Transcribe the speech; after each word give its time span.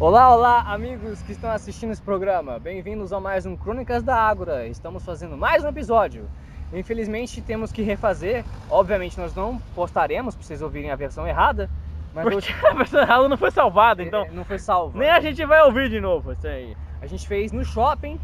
Olá, 0.00 0.34
olá, 0.34 0.60
amigos 0.72 1.22
que 1.22 1.30
estão 1.30 1.52
assistindo 1.52 1.92
esse 1.92 2.02
programa. 2.02 2.58
Bem-vindos 2.58 3.12
a 3.12 3.20
mais 3.20 3.46
um 3.46 3.56
Crônicas 3.56 4.02
da 4.02 4.16
Ágora. 4.16 4.66
Estamos 4.66 5.04
fazendo 5.04 5.36
mais 5.36 5.62
um 5.62 5.68
episódio. 5.68 6.28
Infelizmente 6.72 7.40
temos 7.40 7.70
que 7.70 7.82
refazer. 7.82 8.44
Obviamente 8.68 9.16
nós 9.16 9.32
não 9.36 9.58
postaremos 9.72 10.34
para 10.34 10.44
vocês 10.44 10.60
ouvirem 10.60 10.90
a 10.90 10.96
versão 10.96 11.28
errada, 11.28 11.70
mas 12.24 12.34
Porque 12.34 12.66
a 12.66 12.72
versão 12.74 13.00
errada 13.00 13.28
não 13.28 13.36
foi 13.36 13.50
salvada, 13.50 14.02
eu- 14.02 14.06
então 14.08 14.26
não 14.32 14.44
foi 14.44 14.58
salvo. 14.58 14.98
nem 14.98 15.10
a 15.10 15.20
gente 15.20 15.44
vai 15.44 15.62
ouvir 15.62 15.88
de 15.88 16.00
novo 16.00 16.32
isso 16.32 16.46
aí. 16.46 16.76
A 17.00 17.06
gente 17.06 17.28
fez 17.28 17.52
no 17.52 17.64
shopping, 17.64 18.18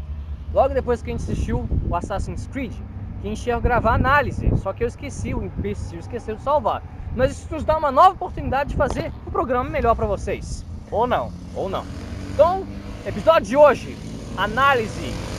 logo 0.53 0.73
depois 0.73 1.01
que 1.01 1.09
a 1.09 1.13
gente 1.13 1.21
assistiu 1.23 1.65
o 1.89 1.95
Assassin's 1.95 2.47
Creed, 2.47 2.73
que 3.21 3.27
a 3.27 3.29
gente 3.29 3.47
ia 3.47 3.59
gravar 3.59 3.93
análise, 3.93 4.49
só 4.57 4.73
que 4.73 4.83
eu 4.83 4.87
esqueci, 4.87 5.33
o 5.33 5.43
imbecil 5.43 5.99
esqueceu 5.99 6.35
de 6.35 6.41
salvar. 6.41 6.81
Mas 7.15 7.31
isso 7.31 7.47
nos 7.53 7.63
dá 7.63 7.77
uma 7.77 7.91
nova 7.91 8.09
oportunidade 8.11 8.71
de 8.71 8.75
fazer 8.75 9.11
um 9.27 9.29
programa 9.31 9.69
melhor 9.69 9.95
para 9.95 10.07
vocês. 10.07 10.65
Ou 10.89 11.05
não. 11.05 11.31
Ou 11.55 11.69
não. 11.69 11.85
Então, 12.33 12.65
episódio 13.05 13.47
de 13.49 13.55
hoje, 13.55 13.95
análise. 14.35 15.32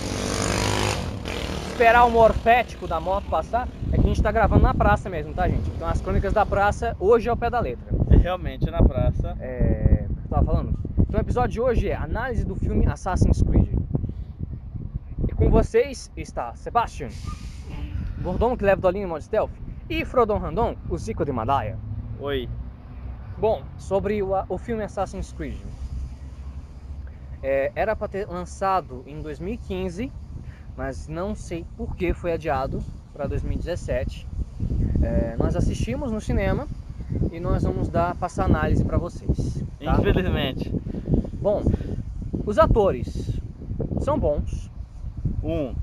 Esperar 1.75 2.05
o 2.05 2.11
morfético 2.11 2.87
da 2.87 3.01
moto 3.01 3.29
passar, 3.29 3.67
é 3.93 3.97
que 3.97 4.01
a 4.03 4.09
gente 4.09 4.23
tá 4.23 4.31
gravando 4.31 4.63
na 4.63 4.73
praça 4.73 5.11
mesmo, 5.11 5.35
tá 5.35 5.49
gente? 5.49 5.69
Então 5.71 5.89
as 5.89 6.01
crônicas 6.01 6.33
da 6.33 6.47
praça, 6.47 6.97
hoje 7.01 7.29
é 7.29 7.33
o 7.33 7.37
pé 7.37 7.51
da 7.51 7.59
letra. 7.59 7.93
É 8.13 8.17
realmente 8.17 8.71
na 8.71 8.81
praça. 8.81 9.37
É. 9.41 10.07
Eu 10.07 10.29
tava 10.31 10.47
falando? 10.47 10.79
Então 11.01 11.19
o 11.19 11.21
episódio 11.21 11.51
de 11.51 11.61
hoje 11.61 11.89
é 11.89 11.97
análise 11.97 12.45
do 12.45 12.55
filme 12.55 12.87
Assassin's 12.87 13.43
Creed. 13.43 13.67
E 15.29 15.33
com 15.33 15.51
vocês 15.51 16.13
está 16.17 16.55
Sebastian, 16.55 17.09
Gordon 18.23 18.57
que 18.57 18.65
leva 18.65 18.81
Dolinho 18.81 19.07
em 19.07 19.09
modo 19.09 19.23
stealth, 19.23 19.51
e 19.91 20.05
Frodon 20.05 20.39
Randon, 20.39 20.77
o 20.89 20.97
Zico 20.97 21.25
de 21.25 21.33
Madaya. 21.33 21.77
Oi. 22.21 22.49
Bom, 23.37 23.65
sobre 23.77 24.23
o, 24.23 24.31
o 24.49 24.59
filme 24.59 24.85
Assassin's 24.85 25.33
Creed. 25.33 25.57
É, 27.43 27.73
era 27.75 27.97
para 27.97 28.07
ter 28.07 28.29
lançado 28.29 29.03
em 29.09 29.21
2015, 29.21 30.13
mas 30.77 31.09
não 31.09 31.35
sei 31.35 31.65
por 31.77 31.95
que 31.97 32.13
foi 32.13 32.33
adiado 32.33 32.83
para 33.13 33.27
2017. 33.27 34.27
É, 35.03 35.37
nós 35.39 35.55
assistimos 35.57 36.11
no 36.11 36.21
cinema 36.21 36.67
e 37.33 37.39
nós 37.39 37.63
vamos 37.63 37.89
dar 37.89 38.15
passar 38.17 38.45
análise 38.45 38.85
para 38.85 38.99
vocês. 38.99 39.63
tá? 39.83 39.97
Infelizmente. 39.99 40.73
Bom, 41.35 41.63
os 42.47 42.59
atores 42.59 43.41
são 44.01 44.19
bons. 44.19 44.71
Um. 45.43 45.75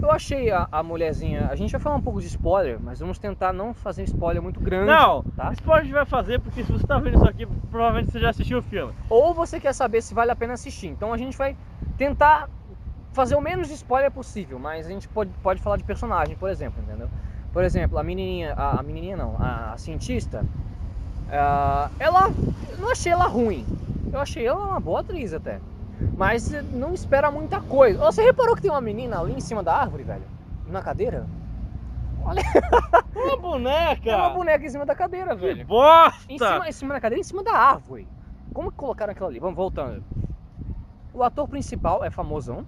Eu 0.00 0.10
achei 0.12 0.50
a, 0.50 0.68
a 0.70 0.82
mulherzinha. 0.82 1.48
A 1.50 1.56
gente 1.56 1.72
vai 1.72 1.80
falar 1.80 1.96
um 1.96 2.00
pouco 2.00 2.20
de 2.20 2.28
spoiler, 2.28 2.78
mas 2.80 3.00
vamos 3.00 3.18
tentar 3.18 3.52
não 3.52 3.74
fazer 3.74 4.04
spoiler 4.04 4.40
muito 4.40 4.60
grande. 4.60 4.86
Não, 4.86 5.22
tá? 5.36 5.52
isso 5.52 5.72
a 5.72 5.82
gente 5.82 5.92
vai 5.92 6.06
fazer 6.06 6.40
porque 6.40 6.62
se 6.62 6.70
você 6.70 6.86
tá 6.86 6.98
vendo 6.98 7.16
isso 7.16 7.28
aqui, 7.28 7.46
provavelmente 7.70 8.12
você 8.12 8.20
já 8.20 8.30
assistiu 8.30 8.58
o 8.58 8.62
filme. 8.62 8.92
ou 9.10 9.34
você 9.34 9.58
quer 9.58 9.74
saber 9.74 10.00
se 10.00 10.14
vale 10.14 10.30
a 10.30 10.36
pena 10.36 10.54
assistir. 10.54 10.86
Então 10.86 11.12
a 11.12 11.18
gente 11.18 11.36
vai 11.36 11.56
tentar 11.96 12.48
fazer 13.18 13.34
o 13.34 13.40
menos 13.40 13.66
de 13.66 13.74
spoiler 13.74 14.12
possível, 14.12 14.60
mas 14.60 14.86
a 14.86 14.90
gente 14.90 15.08
pode, 15.08 15.30
pode 15.42 15.60
falar 15.60 15.76
de 15.76 15.82
personagem, 15.82 16.36
por 16.36 16.48
exemplo, 16.48 16.80
entendeu? 16.80 17.08
Por 17.52 17.64
exemplo, 17.64 17.98
a 17.98 18.02
menininha, 18.04 18.54
a, 18.54 18.78
a 18.78 18.82
menininha 18.82 19.16
não, 19.16 19.34
a, 19.40 19.72
a 19.72 19.76
cientista, 19.76 20.44
ah, 21.32 21.90
ela, 21.98 22.30
eu 22.70 22.78
não 22.78 22.92
achei 22.92 23.10
ela 23.10 23.26
ruim, 23.26 23.66
eu 24.12 24.20
achei 24.20 24.46
ela 24.46 24.64
uma 24.64 24.78
boa 24.78 25.00
atriz 25.00 25.34
até, 25.34 25.58
mas 26.16 26.48
não 26.72 26.94
espera 26.94 27.28
muita 27.28 27.60
coisa. 27.60 27.98
Você 27.98 28.22
reparou 28.22 28.54
que 28.54 28.62
tem 28.62 28.70
uma 28.70 28.80
menina 28.80 29.18
ali 29.18 29.32
em 29.34 29.40
cima 29.40 29.64
da 29.64 29.74
árvore, 29.74 30.04
velho? 30.04 30.22
Na 30.68 30.80
cadeira? 30.80 31.26
Olha, 32.24 32.42
Uma 33.16 33.36
boneca! 33.36 34.10
é 34.10 34.16
uma 34.16 34.30
boneca 34.30 34.64
em 34.64 34.68
cima 34.68 34.86
da 34.86 34.94
cadeira, 34.94 35.34
Que 35.34 35.42
velho. 35.42 35.66
bosta! 35.66 36.20
Em 36.28 36.38
cima, 36.38 36.68
em 36.68 36.72
cima 36.72 36.94
da 36.94 37.00
cadeira, 37.00 37.20
em 37.20 37.24
cima 37.24 37.42
da 37.42 37.52
árvore. 37.52 38.06
Como 38.54 38.70
que 38.70 38.76
colocaram 38.76 39.10
aquilo 39.10 39.26
ali? 39.26 39.40
Vamos 39.40 39.56
voltando. 39.56 40.04
O 41.12 41.24
ator 41.24 41.48
principal 41.48 42.04
é 42.04 42.10
famosão. 42.10 42.64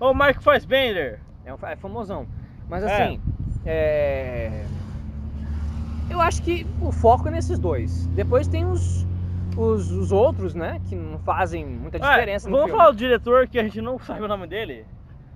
O 0.00 0.14
Mark 0.14 0.40
Fassbender. 0.42 1.20
É, 1.44 1.52
um- 1.52 1.58
é 1.66 1.76
famosão. 1.76 2.26
Mas 2.68 2.82
É. 2.84 2.86
assim, 3.04 3.20
é... 3.64 4.64
eu 6.08 6.20
acho 6.20 6.42
que 6.42 6.66
o 6.80 6.90
foco 6.90 7.28
é 7.28 7.30
nesses 7.30 7.58
dois. 7.58 8.08
Depois 8.14 8.46
tem 8.48 8.64
os, 8.64 9.06
os, 9.56 9.90
os 9.90 10.10
outros, 10.12 10.54
né? 10.54 10.80
Que 10.88 10.94
não 10.96 11.18
fazem 11.18 11.64
muita 11.64 11.98
diferença 11.98 12.48
É, 12.48 12.50
no 12.50 12.56
vamos 12.56 12.70
filme. 12.70 12.78
falar 12.78 12.90
do 12.92 12.96
diretor 12.96 13.46
que 13.46 13.58
a 13.58 13.62
gente 13.62 13.80
não 13.80 13.98
sabe 13.98 14.22
o 14.22 14.28
nome 14.28 14.46
dele. 14.46 14.86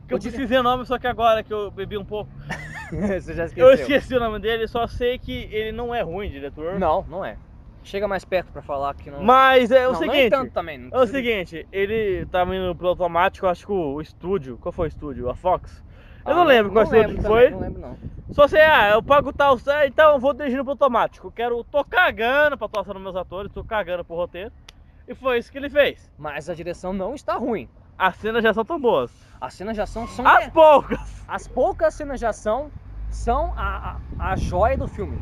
Que 0.08 0.14
O 0.14 0.16
eu 0.16 0.19
dire- 0.19 0.32
precisei 0.34 0.58
o 0.58 0.62
nome, 0.62 0.84
só 0.84 0.98
que 0.98 1.06
agora 1.06 1.42
que 1.42 1.53
eu 1.53 1.70
bebi 1.70 1.97
um 1.97 2.04
pouco. 2.04 2.30
Você 2.91 3.34
já 3.34 3.47
esqueceu. 3.47 3.66
Eu 3.69 3.74
esqueci 3.74 4.14
o 4.14 4.20
nome 4.20 4.38
dele, 4.38 4.69
só 4.69 4.86
sei 4.86 5.19
que 5.19 5.48
ele 5.50 5.72
não 5.72 5.94
é 5.94 6.03
ruim, 6.03 6.30
diretor. 6.30 6.78
Não, 6.78 7.03
não 7.08 7.24
é. 7.24 7.36
Chega 7.84 8.09
mais 8.09 8.25
perto 8.25 8.50
pra 8.50 8.62
falar 8.62 8.95
que 8.95 9.11
não... 9.11 9.22
Mas 9.22 9.71
é 9.71 9.87
o 9.87 9.93
não, 9.93 10.00
não 10.00 10.06
é 10.06 10.11
seguinte. 10.12 10.31
tanto 10.31 10.53
também. 10.53 10.78
não 10.78 10.89
É 10.99 11.03
o 11.03 11.06
seguinte, 11.06 11.69
ele 11.71 12.27
tava 12.27 12.56
indo 12.56 12.75
pro 12.75 12.89
automático, 12.89 13.47
acho 13.47 13.67
que 13.67 13.72
o, 13.72 13.95
o 13.95 14.00
estúdio. 14.00 14.59
Qual 14.59 14.72
foi 14.72 14.87
o 14.87 14.89
estúdio? 14.89 15.28
A 15.28 15.34
Fox? 15.34 15.84
Eu 16.27 16.33
Ah, 16.33 16.34
não 16.34 16.45
lembro 16.45 16.72
qual 16.72 16.84
lembro 16.89 17.11
estúdio 17.11 17.22
também, 17.22 17.31
foi. 17.31 17.50
Não 17.50 17.61
lembro 17.61 17.81
não. 17.83 17.99
Só 18.31 18.49
sei, 18.49 18.62
ah, 18.62 18.91
eu 18.91 19.03
pago 19.03 19.33
tal, 19.33 19.56
então 19.87 20.15
eu 20.15 20.19
vou 20.19 20.33
dirigindo 20.33 20.65
pro 20.65 20.72
automático. 20.72 21.31
Quero, 21.31 21.62
tô 21.62 21.84
cagando 21.84 22.56
pra 22.56 22.67
atuação 22.67 22.95
dos 22.95 23.03
meus 23.03 23.15
atores, 23.17 23.53
tô 23.53 23.62
cagando 23.62 24.05
pro 24.05 24.16
roteiro. 24.16 24.51
E 25.06 25.15
foi 25.15 25.39
isso 25.39 25.53
que 25.53 25.59
ele 25.59 25.69
fez. 25.69 26.11
Mas 26.19 26.49
a 26.49 26.55
direção 26.55 26.93
não 26.95 27.15
está 27.15 27.34
ruim. 27.34 27.69
As 27.99 28.16
cenas 28.16 28.43
já 28.43 28.55
são 28.55 28.65
tão 28.65 28.81
boas. 28.81 29.12
As 29.41 29.53
cenas 29.55 29.75
de 29.75 29.83
ação 29.83 30.06
são... 30.09 30.27
As 30.27 30.49
poucas! 30.49 31.25
As 31.28 31.47
poucas 31.47 31.95
cenas 31.95 32.19
de 32.19 32.25
ação 32.27 32.71
são 33.14 33.52
a, 33.56 33.97
a, 34.19 34.32
a 34.32 34.36
joia 34.36 34.76
do 34.76 34.88
filme. 34.88 35.16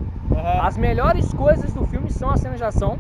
As 0.63 0.77
melhores 0.79 1.33
coisas 1.35 1.73
do 1.73 1.85
filme 1.85 2.11
são 2.11 2.31
as 2.31 2.41
cenas 2.41 2.57
de 2.59 2.65
ação, 2.65 2.99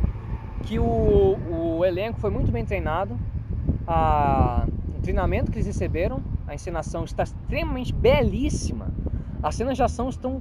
que 0.64 0.78
o, 0.78 1.36
o 1.78 1.84
elenco 1.84 2.20
foi 2.20 2.30
muito 2.30 2.53
bem 2.53 2.64
treinado, 2.64 3.16
a, 3.86 4.64
o 4.98 5.00
treinamento 5.00 5.50
que 5.50 5.56
eles 5.56 5.66
receberam, 5.66 6.20
a 6.47 6.54
encenação 6.54 7.04
está 7.04 7.22
extremamente 7.22 7.92
belíssima. 7.92 8.88
As 9.42 9.54
cenas 9.54 9.76
de 9.76 9.82
ação 9.82 10.08
estão. 10.08 10.41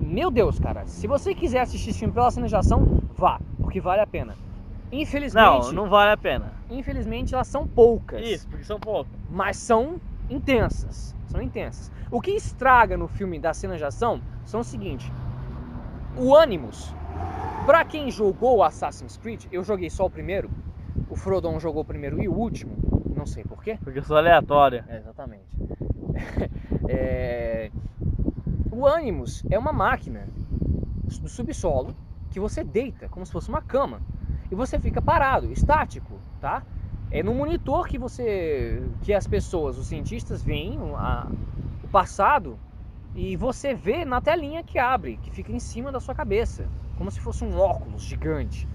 Meu 0.00 0.30
Deus, 0.30 0.58
cara, 0.58 0.86
se 0.86 1.06
você 1.06 1.34
quiser 1.34 1.60
assistir 1.60 1.90
esse 1.90 1.98
filme 1.98 2.14
pela 2.14 2.30
cena 2.30 2.46
de 2.46 2.56
ação, 2.56 3.02
vá, 3.16 3.40
porque 3.60 3.80
vale 3.80 4.00
a 4.00 4.06
pena. 4.06 4.34
Infelizmente, 4.90 5.66
Não, 5.66 5.72
não 5.72 5.88
vale 5.90 6.12
a 6.12 6.16
pena. 6.16 6.52
infelizmente 6.70 7.34
elas 7.34 7.46
são 7.48 7.66
poucas 7.66 8.26
Isso, 8.26 8.48
porque 8.48 8.64
são 8.64 8.80
poucas. 8.80 9.12
mas 9.30 9.58
são 9.58 10.00
intensas. 10.28 11.14
São 11.26 11.42
intensas. 11.42 11.90
O 12.10 12.20
que 12.20 12.30
estraga 12.30 12.96
no 12.96 13.06
filme 13.06 13.38
das 13.38 13.56
cenas 13.56 13.78
de 13.78 13.84
ação 13.84 14.20
são 14.44 14.60
o 14.60 14.64
seguinte: 14.64 15.12
o 16.16 16.36
Animus. 16.36 16.94
Pra 17.66 17.84
quem 17.84 18.10
jogou 18.10 18.62
Assassin's 18.62 19.18
Creed, 19.18 19.44
eu 19.52 19.62
joguei 19.62 19.90
só 19.90 20.06
o 20.06 20.10
primeiro. 20.10 20.50
O 21.10 21.16
Frodon 21.16 21.60
jogou 21.60 21.82
o 21.82 21.84
primeiro 21.84 22.22
e 22.22 22.26
o 22.26 22.32
último. 22.32 22.72
Não 23.14 23.26
sei 23.26 23.44
porquê. 23.44 23.78
Porque 23.84 23.98
eu 23.98 24.04
sou 24.04 24.16
aleatória. 24.16 24.84
É, 24.88 24.96
exatamente. 24.98 25.44
É, 26.90 27.70
O 28.72 28.86
Animus 28.86 29.44
é 29.50 29.58
uma 29.58 29.72
máquina 29.72 30.26
do 31.20 31.28
subsolo 31.28 31.94
que 32.30 32.40
você 32.40 32.64
deita 32.64 33.08
como 33.08 33.26
se 33.26 33.32
fosse 33.32 33.48
uma 33.48 33.60
cama 33.60 34.00
e 34.50 34.54
você 34.54 34.78
fica 34.78 35.02
parado, 35.02 35.52
estático, 35.52 36.18
tá? 36.40 36.62
É 37.10 37.22
no 37.22 37.34
monitor 37.34 37.86
que 37.88 37.98
você, 37.98 38.92
que 39.00 39.14
as 39.14 39.26
pessoas, 39.26 39.78
os 39.78 39.88
cientistas 39.88 40.42
veem 40.42 40.78
o- 40.78 40.96
a- 40.96 41.34
o 41.80 41.88
passado 41.88 42.60
e 43.14 43.36
você 43.36 43.74
vê 43.74 44.04
na 44.04 44.20
telinha 44.20 44.62
que 44.64 44.78
abre, 44.78 45.18
que 45.18 45.30
fica 45.30 45.52
em 45.52 45.60
cima 45.60 45.90
da 45.90 46.00
sua 46.00 46.14
cabeça, 46.14 46.72
como 46.94 47.10
se 47.10 47.20
fosse 47.20 47.44
um 47.44 47.56
óculos 47.58 48.02
gigante. 48.02 48.68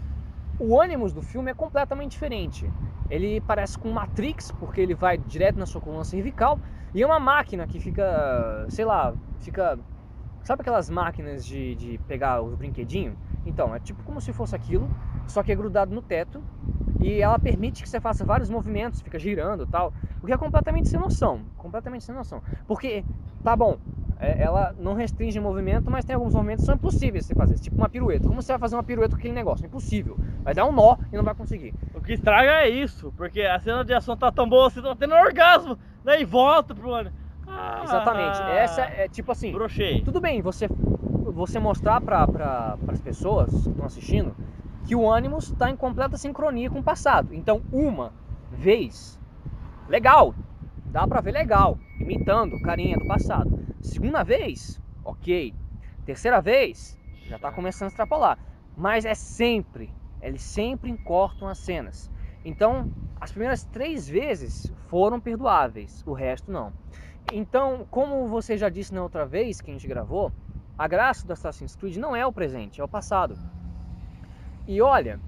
O 0.57 0.81
Animus 0.81 1.13
do 1.13 1.21
filme 1.21 1.51
é 1.51 1.55
completamente 1.55 2.11
diferente. 2.13 2.73
Ele 3.09 3.41
parece 3.41 3.77
com 3.77 3.91
Matrix, 3.91 4.51
porque 4.51 4.81
ele 4.81 4.95
vai 4.95 5.17
direto 5.17 5.59
na 5.59 5.65
sua 5.65 5.81
coluna 5.81 6.03
cervical, 6.05 6.61
e 6.93 7.01
é 7.03 7.05
uma 7.05 7.19
máquina 7.19 7.67
que 7.67 7.79
fica, 7.79 8.03
sei 8.69 8.85
lá, 8.85 9.15
fica. 9.39 9.79
Sabe 10.43 10.61
aquelas 10.61 10.89
máquinas 10.89 11.45
de, 11.45 11.75
de 11.75 11.97
pegar 11.99 12.41
os 12.41 12.55
brinquedinhos? 12.55 13.17
Então, 13.45 13.73
é 13.73 13.79
tipo 13.79 14.03
como 14.03 14.19
se 14.21 14.33
fosse 14.33 14.55
aquilo, 14.55 14.91
só 15.25 15.41
que 15.43 15.51
é 15.51 15.55
grudado 15.55 15.93
no 15.95 16.01
teto, 16.01 16.45
e 16.99 17.21
ela 17.21 17.37
permite 17.39 17.83
que 17.83 17.89
você 17.89 17.99
faça 17.99 18.25
vários 18.25 18.49
movimentos, 18.49 19.01
fica 19.01 19.19
girando 19.19 19.65
tal, 19.65 19.93
o 20.21 20.25
que 20.25 20.33
é 20.33 20.37
completamente 20.37 20.89
sem 20.89 20.99
noção. 20.99 21.41
Completamente 21.57 22.03
sem 22.03 22.15
noção. 22.15 22.41
Porque, 22.67 23.03
tá 23.43 23.55
bom, 23.55 23.77
é, 24.19 24.41
ela 24.41 24.73
não 24.79 24.93
restringe 24.93 25.39
movimento, 25.39 25.91
mas 25.91 26.05
tem 26.05 26.15
alguns 26.15 26.33
movimentos 26.33 26.63
que 26.63 26.65
são 26.67 26.75
impossíveis 26.75 27.25
de 27.25 27.29
você 27.29 27.35
fazer, 27.35 27.55
tipo 27.55 27.75
uma 27.75 27.89
pirueta. 27.89 28.27
Como 28.27 28.41
você 28.41 28.53
vai 28.53 28.59
fazer 28.59 28.75
uma 28.75 28.83
pirueta 28.83 29.15
com 29.15 29.19
aquele 29.19 29.33
negócio? 29.33 29.65
Impossível. 29.65 30.17
Vai 30.43 30.53
dar 30.53 30.65
um 30.65 30.71
nó 30.71 30.97
e 31.11 31.17
não 31.17 31.23
vai 31.23 31.35
conseguir. 31.35 31.73
O 31.93 32.01
que 32.01 32.13
estraga 32.13 32.51
é 32.63 32.69
isso, 32.69 33.13
porque 33.17 33.41
a 33.41 33.59
cena 33.59 33.83
de 33.83 33.93
ação 33.93 34.15
tá 34.15 34.31
tão 34.31 34.47
boa, 34.47 34.69
você 34.69 34.81
tá 34.81 34.95
tendo 34.95 35.13
orgasmo, 35.13 35.77
daí 36.05 36.23
volta 36.23 36.73
pro 36.73 36.93
ano. 36.93 37.11
Ah, 37.45 37.81
Exatamente. 37.83 38.41
Essa 38.43 38.81
é 38.83 39.09
tipo 39.09 39.31
assim. 39.31 39.51
Brochei. 39.51 40.01
Tudo 40.01 40.21
bem, 40.21 40.41
você, 40.41 40.67
você 40.69 41.59
mostrar 41.59 41.99
para 41.99 42.25
pra, 42.25 42.77
as 42.87 43.01
pessoas 43.01 43.49
que 43.51 43.69
estão 43.69 43.85
assistindo 43.85 44.33
que 44.85 44.95
o 44.95 45.11
Animus 45.11 45.49
está 45.49 45.69
em 45.69 45.75
completa 45.75 46.17
sincronia 46.17 46.69
com 46.69 46.79
o 46.79 46.83
passado. 46.83 47.33
Então, 47.33 47.61
uma 47.71 48.13
vez, 48.51 49.19
legal, 49.87 50.35
dá 50.85 51.07
pra 51.07 51.21
ver 51.21 51.31
legal, 51.31 51.77
imitando 51.99 52.55
o 52.55 52.61
carinha 52.61 52.97
do 52.97 53.05
passado. 53.05 53.65
Segunda 53.81 54.23
vez, 54.23 54.81
ok. 55.03 55.53
Terceira 56.05 56.41
vez, 56.41 56.99
já 57.25 57.39
tá 57.39 57.51
começando 57.51 57.87
a 57.87 57.91
extrapolar. 57.91 58.37
Mas 58.75 59.05
é 59.05 59.13
sempre, 59.13 59.89
eles 60.21 60.41
sempre 60.41 60.89
encortam 60.89 61.47
as 61.47 61.59
cenas. 61.59 62.11
Então, 62.43 62.91
as 63.21 63.31
primeiras 63.31 63.63
três 63.63 64.07
vezes 64.07 64.71
foram 64.87 65.19
perdoáveis, 65.19 66.03
o 66.05 66.13
resto 66.13 66.51
não. 66.51 66.73
Então, 67.31 67.87
como 67.89 68.27
você 68.27 68.57
já 68.57 68.67
disse 68.67 68.93
na 68.93 69.01
outra 69.01 69.25
vez 69.25 69.61
que 69.61 69.71
a 69.71 69.73
gente 69.73 69.87
gravou, 69.87 70.31
a 70.77 70.87
graça 70.87 71.25
do 71.25 71.31
Assassin's 71.31 71.75
Creed 71.75 71.95
não 71.97 72.15
é 72.15 72.25
o 72.25 72.33
presente, 72.33 72.81
é 72.81 72.83
o 72.83 72.87
passado. 72.87 73.37
E 74.67 74.81
olha, 74.81 75.19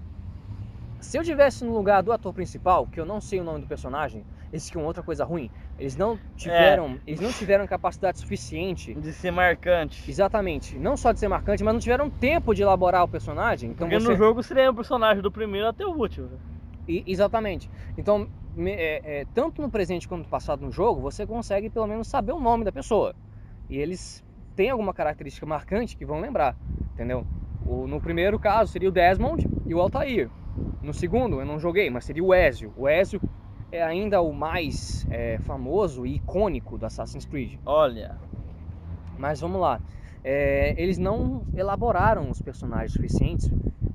se 0.99 1.17
eu 1.17 1.23
tivesse 1.23 1.63
no 1.63 1.73
lugar 1.73 2.01
do 2.01 2.11
ator 2.11 2.33
principal, 2.33 2.87
que 2.87 2.99
eu 2.99 3.05
não 3.05 3.21
sei 3.21 3.39
o 3.39 3.43
nome 3.43 3.61
do 3.61 3.67
personagem, 3.67 4.25
esse 4.51 4.71
que 4.71 4.77
é 4.77 4.79
uma 4.79 4.87
outra 4.87 5.03
coisa 5.03 5.25
ruim, 5.25 5.51
eles 5.77 5.95
não 5.95 6.17
tiveram, 6.35 6.99
eles 7.05 7.19
não 7.19 7.31
tiveram 7.31 7.67
capacidade 7.67 8.17
suficiente 8.19 8.93
De 8.93 9.11
ser 9.11 9.31
marcante. 9.31 10.09
Exatamente. 10.09 10.77
Não 10.77 10.95
só 10.95 11.11
de 11.11 11.19
ser 11.19 11.27
marcante, 11.27 11.63
mas 11.63 11.73
não 11.73 11.79
tiveram 11.79 12.09
tempo 12.09 12.53
de 12.55 12.61
elaborar 12.61 13.03
o 13.03 13.07
personagem. 13.07 13.71
Então 13.71 13.87
Porque 13.87 13.99
você... 14.01 14.09
no 14.09 14.15
jogo 14.15 14.41
seria 14.41 14.71
o 14.71 14.75
personagem 14.75 15.21
do 15.21 15.31
primeiro 15.31 15.67
até 15.67 15.85
o 15.85 15.91
último. 15.91 16.29
E- 16.87 17.03
exatamente. 17.05 17.69
Então, 17.97 18.27
é, 18.57 19.21
é, 19.21 19.25
tanto 19.33 19.61
no 19.61 19.69
presente 19.69 20.07
quanto 20.07 20.23
no 20.23 20.29
passado 20.29 20.65
no 20.65 20.71
jogo, 20.71 21.01
você 21.01 21.25
consegue 21.25 21.69
pelo 21.69 21.87
menos 21.87 22.07
saber 22.07 22.31
o 22.31 22.39
nome 22.39 22.63
da 22.63 22.71
pessoa. 22.71 23.13
E 23.69 23.77
eles 23.77 24.23
têm 24.55 24.69
alguma 24.69 24.93
característica 24.93 25.45
marcante 25.45 25.97
que 25.97 26.05
vão 26.05 26.21
lembrar, 26.21 26.55
entendeu? 26.93 27.25
O- 27.65 27.87
no 27.87 27.99
primeiro 27.99 28.37
caso 28.39 28.71
seria 28.71 28.89
o 28.89 28.91
Desmond 28.91 29.47
e 29.65 29.73
o 29.73 29.79
Altair. 29.81 30.29
No 30.81 30.93
segundo, 30.93 31.39
eu 31.39 31.45
não 31.45 31.59
joguei, 31.59 31.89
mas 31.89 32.05
seria 32.05 32.23
o 32.23 32.33
Ezio. 32.33 32.71
O 32.77 32.87
Ezio 32.87 33.19
é 33.71 33.83
ainda 33.83 34.21
o 34.21 34.31
mais 34.31 35.05
é, 35.09 35.37
famoso 35.39 36.05
e 36.05 36.15
icônico 36.15 36.77
do 36.77 36.85
Assassin's 36.85 37.25
Creed. 37.25 37.57
Olha, 37.65 38.17
Mas 39.17 39.39
vamos 39.39 39.59
lá. 39.59 39.79
É, 40.23 40.73
eles 40.77 40.97
não 40.97 41.43
elaboraram 41.55 42.29
os 42.29 42.41
personagens 42.41 42.91
suficientes, 42.93 43.49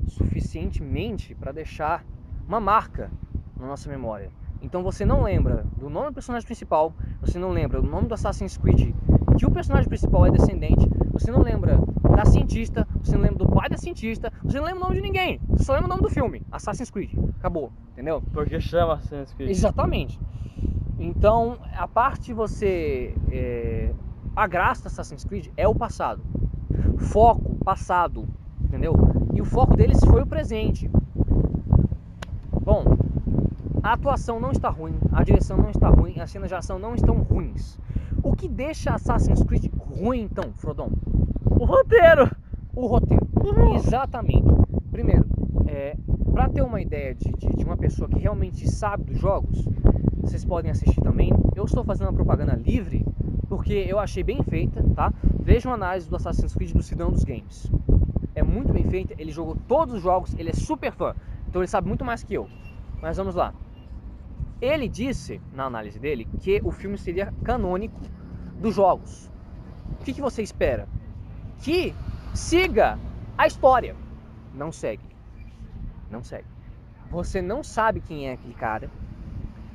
suficientemente 0.06 1.34
para 1.34 1.52
deixar 1.52 2.04
uma 2.46 2.60
marca 2.60 3.10
na 3.58 3.66
nossa 3.66 3.88
memória. 3.88 4.30
Então 4.62 4.82
você 4.82 5.04
não 5.04 5.22
lembra 5.22 5.64
do 5.76 5.88
nome 5.88 6.08
do 6.08 6.14
personagem 6.14 6.46
principal, 6.46 6.92
você 7.20 7.38
não 7.38 7.50
lembra 7.50 7.80
do 7.80 7.88
nome 7.88 8.08
do 8.08 8.14
Assassin's 8.14 8.56
Creed, 8.56 8.94
que 9.38 9.46
o 9.46 9.50
personagem 9.50 9.88
principal 9.88 10.26
é 10.26 10.30
descendente, 10.30 10.88
você 11.12 11.30
não 11.30 11.42
lembra 11.42 11.78
da 12.14 12.24
cientista, 12.24 12.86
você 13.02 13.16
não 13.16 13.22
lembra 13.22 13.38
do 13.44 13.48
pai 13.48 13.68
da 13.68 13.76
cientista, 13.76 14.32
você 14.42 14.58
não 14.58 14.66
lembra 14.66 14.80
o 14.80 14.82
nome 14.84 14.96
de 14.96 15.02
ninguém, 15.02 15.40
você 15.48 15.64
só 15.64 15.72
lembra 15.72 15.86
o 15.86 15.90
nome 15.90 16.02
do 16.02 16.10
filme, 16.10 16.42
Assassin's 16.50 16.90
Creed. 16.90 17.12
Acabou, 17.38 17.72
entendeu? 17.92 18.22
porque 18.32 18.60
chama 18.60 18.94
Assassin's 18.94 19.32
Creed. 19.34 19.50
Exatamente. 19.50 20.18
Então, 20.98 21.58
a 21.76 21.88
parte 21.88 22.32
você. 22.32 23.14
é, 23.30 23.92
a 24.36 24.46
graça 24.46 24.82
do 24.82 24.86
Assassin's 24.88 25.24
Creed 25.24 25.48
é 25.56 25.66
o 25.66 25.74
passado. 25.74 26.22
Foco, 26.98 27.56
passado, 27.64 28.28
entendeu? 28.62 28.94
E 29.34 29.40
o 29.40 29.44
foco 29.44 29.76
deles 29.76 29.98
foi 30.04 30.22
o 30.22 30.26
presente. 30.26 30.90
Bom, 32.62 32.84
a 33.82 33.94
atuação 33.94 34.38
não 34.38 34.52
está 34.52 34.68
ruim, 34.68 34.94
a 35.10 35.24
direção 35.24 35.56
não 35.56 35.70
está 35.70 35.88
ruim, 35.88 36.20
as 36.20 36.30
cenas 36.30 36.48
de 36.48 36.54
ação 36.54 36.78
não 36.78 36.94
estão 36.94 37.16
ruins. 37.22 37.78
O 38.22 38.34
que 38.34 38.46
deixa 38.46 38.94
Assassin's 38.94 39.42
Creed 39.42 39.72
ruim, 39.78 40.20
então, 40.22 40.52
Frodon? 40.54 40.90
O 41.44 41.64
roteiro! 41.64 42.30
O 42.80 42.86
roteiro. 42.86 43.28
Uhum. 43.44 43.74
Exatamente. 43.74 44.48
Primeiro, 44.90 45.26
é, 45.66 45.94
para 46.32 46.48
ter 46.48 46.62
uma 46.62 46.80
ideia 46.80 47.14
de, 47.14 47.30
de, 47.30 47.48
de 47.48 47.62
uma 47.62 47.76
pessoa 47.76 48.08
que 48.08 48.18
realmente 48.18 48.66
sabe 48.70 49.04
dos 49.04 49.18
jogos, 49.18 49.68
vocês 50.22 50.46
podem 50.46 50.70
assistir 50.70 50.98
também. 51.02 51.30
Eu 51.54 51.66
estou 51.66 51.84
fazendo 51.84 52.06
uma 52.06 52.14
propaganda 52.14 52.54
livre 52.54 53.04
porque 53.50 53.74
eu 53.86 53.98
achei 53.98 54.22
bem 54.22 54.42
feita, 54.42 54.82
tá? 54.94 55.12
Vejam 55.38 55.72
a 55.72 55.74
análise 55.74 56.08
do 56.08 56.16
Assassin's 56.16 56.54
Creed 56.54 56.72
do 56.72 56.82
Cidão 56.82 57.10
dos 57.10 57.22
Games. 57.22 57.70
É 58.34 58.42
muito 58.42 58.72
bem 58.72 58.84
feita, 58.84 59.14
ele 59.18 59.30
jogou 59.30 59.58
todos 59.68 59.96
os 59.96 60.02
jogos, 60.02 60.34
ele 60.38 60.48
é 60.48 60.54
super 60.54 60.90
fã, 60.90 61.14
então 61.48 61.60
ele 61.60 61.68
sabe 61.68 61.86
muito 61.86 62.02
mais 62.02 62.22
que 62.22 62.32
eu. 62.32 62.48
Mas 63.02 63.18
vamos 63.18 63.34
lá. 63.34 63.52
Ele 64.58 64.88
disse, 64.88 65.38
na 65.52 65.64
análise 65.64 65.98
dele, 65.98 66.26
que 66.38 66.62
o 66.64 66.70
filme 66.70 66.96
seria 66.96 67.30
canônico 67.44 68.00
dos 68.58 68.74
jogos. 68.74 69.30
O 70.00 70.04
que, 70.04 70.14
que 70.14 70.22
você 70.22 70.42
espera? 70.42 70.88
Que 71.58 71.94
siga 72.34 72.98
a 73.36 73.46
história. 73.46 73.96
Não 74.54 74.72
segue. 74.72 75.04
Não 76.10 76.22
segue. 76.22 76.48
Você 77.10 77.42
não 77.42 77.62
sabe 77.62 78.00
quem 78.00 78.28
é 78.28 78.32
aquele 78.32 78.54
cara. 78.54 78.90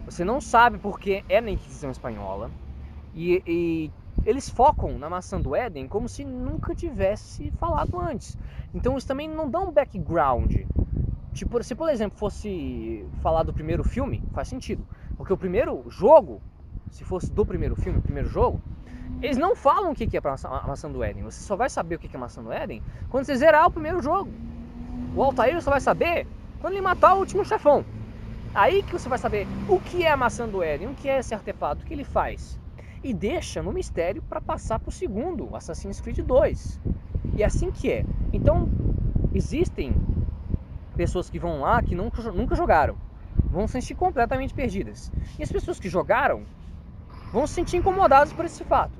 Você 0.05 0.23
não 0.23 0.39
sabe 0.39 0.77
porque 0.77 1.23
é 1.27 1.41
na 1.41 1.51
Inquisição 1.51 1.91
Espanhola. 1.91 2.51
E, 3.13 3.41
e 3.45 3.91
eles 4.25 4.49
focam 4.49 4.97
na 4.97 5.09
maçã 5.09 5.39
do 5.39 5.55
Éden 5.55 5.87
como 5.87 6.07
se 6.07 6.23
nunca 6.23 6.75
tivesse 6.75 7.51
falado 7.51 7.99
antes. 7.99 8.37
Então 8.73 8.93
eles 8.93 9.05
também 9.05 9.27
não 9.27 9.49
dão 9.49 9.69
um 9.69 9.71
background. 9.71 10.55
Tipo, 11.33 11.61
se 11.63 11.75
por 11.75 11.89
exemplo 11.89 12.17
fosse 12.17 13.05
falar 13.21 13.43
do 13.43 13.53
primeiro 13.53 13.83
filme, 13.83 14.23
faz 14.33 14.47
sentido. 14.47 14.85
Porque 15.17 15.33
o 15.33 15.37
primeiro 15.37 15.83
jogo, 15.89 16.41
se 16.89 17.03
fosse 17.03 17.31
do 17.31 17.45
primeiro 17.45 17.75
filme, 17.75 17.99
o 17.99 18.01
primeiro 18.01 18.29
jogo, 18.29 18.61
eles 19.21 19.37
não 19.37 19.55
falam 19.55 19.91
o 19.91 19.95
que 19.95 20.15
é 20.15 20.19
a 20.23 20.67
maçã- 20.67 20.89
do 20.89 21.03
Éden. 21.03 21.23
Você 21.23 21.41
só 21.41 21.55
vai 21.55 21.69
saber 21.69 21.95
o 21.95 21.99
que 21.99 22.07
é 22.07 22.17
a 22.17 22.19
maçã 22.19 22.43
do 22.43 22.51
Éden 22.51 22.81
quando 23.09 23.25
você 23.25 23.35
zerar 23.35 23.67
o 23.67 23.71
primeiro 23.71 24.01
jogo. 24.01 24.31
O 25.15 25.23
Altair 25.23 25.61
só 25.61 25.71
vai 25.71 25.81
saber 25.81 26.27
quando 26.59 26.73
ele 26.73 26.81
matar 26.81 27.13
o 27.15 27.19
último 27.19 27.45
chefão. 27.45 27.85
Aí 28.53 28.83
que 28.83 28.93
você 28.93 29.09
vai 29.09 29.17
saber 29.17 29.47
o 29.67 29.79
que 29.79 30.03
é 30.03 30.11
a 30.11 30.17
maçã 30.17 30.47
do 30.47 30.63
Éden, 30.63 30.87
o 30.87 30.93
que 30.93 31.09
é 31.09 31.19
esse 31.19 31.33
artefato, 31.33 31.83
o 31.83 31.85
que 31.85 31.93
ele 31.93 32.03
faz. 32.03 32.59
E 33.03 33.13
deixa 33.13 33.61
no 33.61 33.71
mistério 33.71 34.21
para 34.21 34.41
passar 34.41 34.79
segundo, 34.89 35.51
o 35.51 35.55
Assassin's 35.55 35.99
Creed 36.01 36.19
2. 36.19 36.79
E 37.35 37.43
é 37.43 37.45
assim 37.45 37.71
que 37.71 37.91
é. 37.91 38.05
Então, 38.31 38.67
existem 39.33 39.93
pessoas 40.95 41.29
que 41.29 41.37
vão 41.37 41.61
lá 41.61 41.81
que 41.81 41.93
nunca, 41.93 42.21
nunca 42.31 42.55
jogaram. 42.55 42.95
Vão 43.51 43.67
se 43.67 43.73
sentir 43.73 43.95
completamente 43.95 44.53
perdidas. 44.53 45.11
E 45.37 45.43
as 45.43 45.51
pessoas 45.51 45.79
que 45.79 45.89
jogaram 45.89 46.43
vão 47.35 47.45
se 47.45 47.53
sentir 47.53 47.75
incomodadas 47.75 48.31
por 48.31 48.45
esse 48.45 48.63
fato. 48.63 48.97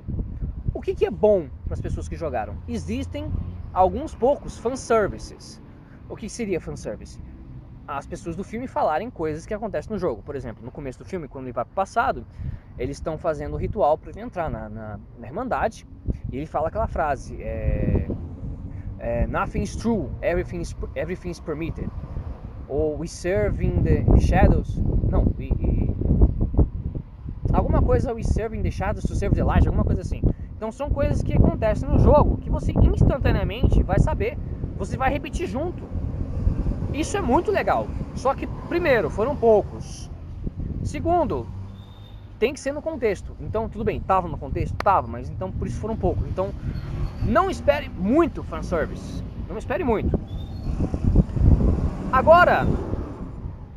O 0.74 0.82
que, 0.82 0.94
que 0.94 1.06
é 1.06 1.10
bom 1.10 1.48
para 1.64 1.72
as 1.72 1.80
pessoas 1.80 2.06
que 2.06 2.16
jogaram? 2.16 2.54
Existem 2.68 3.32
alguns 3.72 4.14
poucos 4.14 4.58
fanservices. 4.58 5.58
O 6.06 6.14
que 6.14 6.28
seria 6.28 6.60
fanservice? 6.60 7.18
As 7.88 8.06
pessoas 8.06 8.36
do 8.36 8.44
filme 8.44 8.66
falarem 8.66 9.08
coisas 9.08 9.46
que 9.46 9.54
acontecem 9.54 9.90
no 9.90 9.98
jogo. 9.98 10.22
Por 10.22 10.36
exemplo, 10.36 10.62
no 10.62 10.70
começo 10.70 10.98
do 10.98 11.06
filme, 11.06 11.26
quando 11.26 11.46
ele 11.46 11.54
vai 11.54 11.64
pro 11.64 11.72
passado, 11.72 12.26
eles 12.78 12.98
estão 12.98 13.16
fazendo 13.16 13.54
o 13.54 13.56
ritual 13.56 13.96
para 13.96 14.10
ele 14.10 14.20
entrar 14.20 14.50
na, 14.50 14.68
na, 14.68 15.00
na 15.18 15.26
Irmandade. 15.26 15.86
E 16.30 16.36
ele 16.36 16.46
fala 16.46 16.68
aquela 16.68 16.86
frase: 16.86 17.40
é, 17.40 18.06
é, 18.98 19.26
Nothing's 19.28 19.74
true, 19.76 20.10
everything's, 20.20 20.76
everything's 20.94 21.40
permitted. 21.40 21.88
Ou 22.68 22.98
We 22.98 23.08
serve 23.08 23.64
in 23.64 23.82
the, 23.82 24.20
shadows. 24.20 24.78
Não, 25.10 25.32
we- 25.38 25.56
alguma 27.56 27.80
coisa 27.80 28.12
in 28.12 28.62
the 28.62 28.70
shadows 28.70 29.04
to 29.04 29.14
serve 29.14 29.34
the 29.34 29.42
light, 29.42 29.66
alguma 29.66 29.84
coisa 29.84 30.02
assim. 30.02 30.20
Então 30.56 30.70
são 30.70 30.90
coisas 30.90 31.22
que 31.22 31.32
acontecem 31.32 31.88
no 31.88 31.98
jogo 31.98 32.36
que 32.36 32.50
você 32.50 32.72
instantaneamente 32.72 33.82
vai 33.82 33.98
saber, 33.98 34.36
você 34.76 34.96
vai 34.96 35.10
repetir 35.10 35.46
junto. 35.46 35.82
Isso 36.92 37.16
é 37.16 37.20
muito 37.20 37.50
legal. 37.50 37.86
Só 38.14 38.34
que, 38.34 38.46
primeiro, 38.68 39.10
foram 39.10 39.34
poucos. 39.34 40.10
Segundo, 40.82 41.46
tem 42.38 42.52
que 42.52 42.60
ser 42.60 42.72
no 42.72 42.82
contexto. 42.82 43.34
Então, 43.40 43.68
tudo 43.68 43.84
bem, 43.84 44.00
tava 44.00 44.28
no 44.28 44.38
contexto? 44.38 44.76
Tava, 44.76 45.06
mas 45.06 45.28
então 45.28 45.50
por 45.50 45.66
isso 45.66 45.78
foram 45.80 45.96
poucos. 45.96 46.26
Então, 46.28 46.50
não 47.22 47.50
espere 47.50 47.88
muito 47.88 48.42
fanservice. 48.42 49.22
Não 49.48 49.58
espere 49.58 49.82
muito. 49.82 50.18
Agora, 52.12 52.66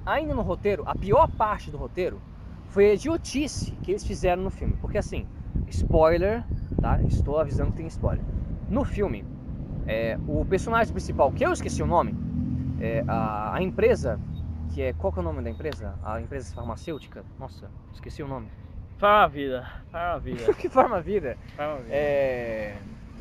ainda 0.06 0.34
no 0.34 0.42
roteiro, 0.42 0.84
a 0.86 0.96
pior 0.96 1.28
parte 1.30 1.72
do 1.72 1.78
roteiro 1.78 2.22
foi 2.70 2.92
a 2.92 2.94
idiotice 2.94 3.72
que 3.84 3.92
eles 3.92 4.06
fizeram 4.06 4.44
no 4.44 4.50
filme. 4.50 4.76
Porque 4.82 4.98
assim, 4.98 5.28
spoiler, 5.68 6.44
tá? 6.82 7.02
Estou 7.04 7.40
avisando 7.40 7.72
que 7.72 7.78
tem 7.78 7.88
spoiler. 7.88 8.24
No 8.70 8.84
filme, 8.84 9.26
é, 9.88 10.18
o 10.28 10.46
personagem 10.46 10.94
principal, 10.94 11.32
que 11.32 11.46
eu 11.46 11.52
esqueci 11.52 11.82
o 11.82 11.88
nome, 11.88 12.16
é, 12.80 13.04
a, 13.08 13.56
a 13.56 13.62
empresa, 13.62 14.20
que 14.74 14.82
é. 14.82 14.94
Qual 14.94 15.12
que 15.12 15.20
é 15.20 15.22
o 15.22 15.26
nome 15.26 15.42
da 15.42 15.50
empresa? 15.50 15.96
A 16.04 16.22
empresa 16.22 16.54
farmacêutica? 16.54 17.24
Nossa, 17.40 17.70
esqueci 17.94 18.22
o 18.22 18.28
nome. 18.28 18.48
Fala 18.98 19.24
a 19.24 19.28
vida, 19.28 19.68
fala 19.92 20.16
a 20.16 20.20
vida, 20.20 20.54
que 20.56 20.70
forma 20.70 20.98
a 20.98 21.02
vida? 21.02 21.38
fala 21.56 21.74
a 21.74 21.78
vida. 21.78 21.90
É. 21.92 22.78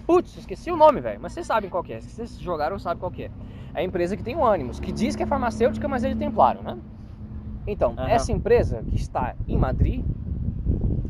Putz, 0.07 0.37
esqueci 0.39 0.71
o 0.71 0.77
nome, 0.77 1.01
velho. 1.01 1.21
Mas 1.21 1.33
vocês 1.33 1.47
sabem 1.47 1.69
qual 1.69 1.83
que 1.83 1.93
é. 1.93 2.01
Se 2.01 2.09
vocês 2.11 2.39
jogaram, 2.39 2.79
sabem 2.79 2.99
qual 2.99 3.11
que 3.11 3.25
é. 3.25 3.31
É 3.75 3.81
a 3.81 3.83
empresa 3.83 4.17
que 4.17 4.23
tem 4.23 4.35
o 4.37 4.45
Animus, 4.45 4.81
que 4.81 4.91
diz 4.91 5.15
que 5.15 5.23
é 5.23 5.27
farmacêutica, 5.27 5.87
mas 5.87 6.03
é 6.03 6.09
de 6.09 6.17
templário, 6.17 6.63
né? 6.63 6.79
Então, 7.71 7.93
Aham. 7.99 8.09
essa 8.09 8.33
empresa 8.33 8.83
que 8.83 8.97
está 8.97 9.35
em 9.47 9.59
Madrid 9.59 10.03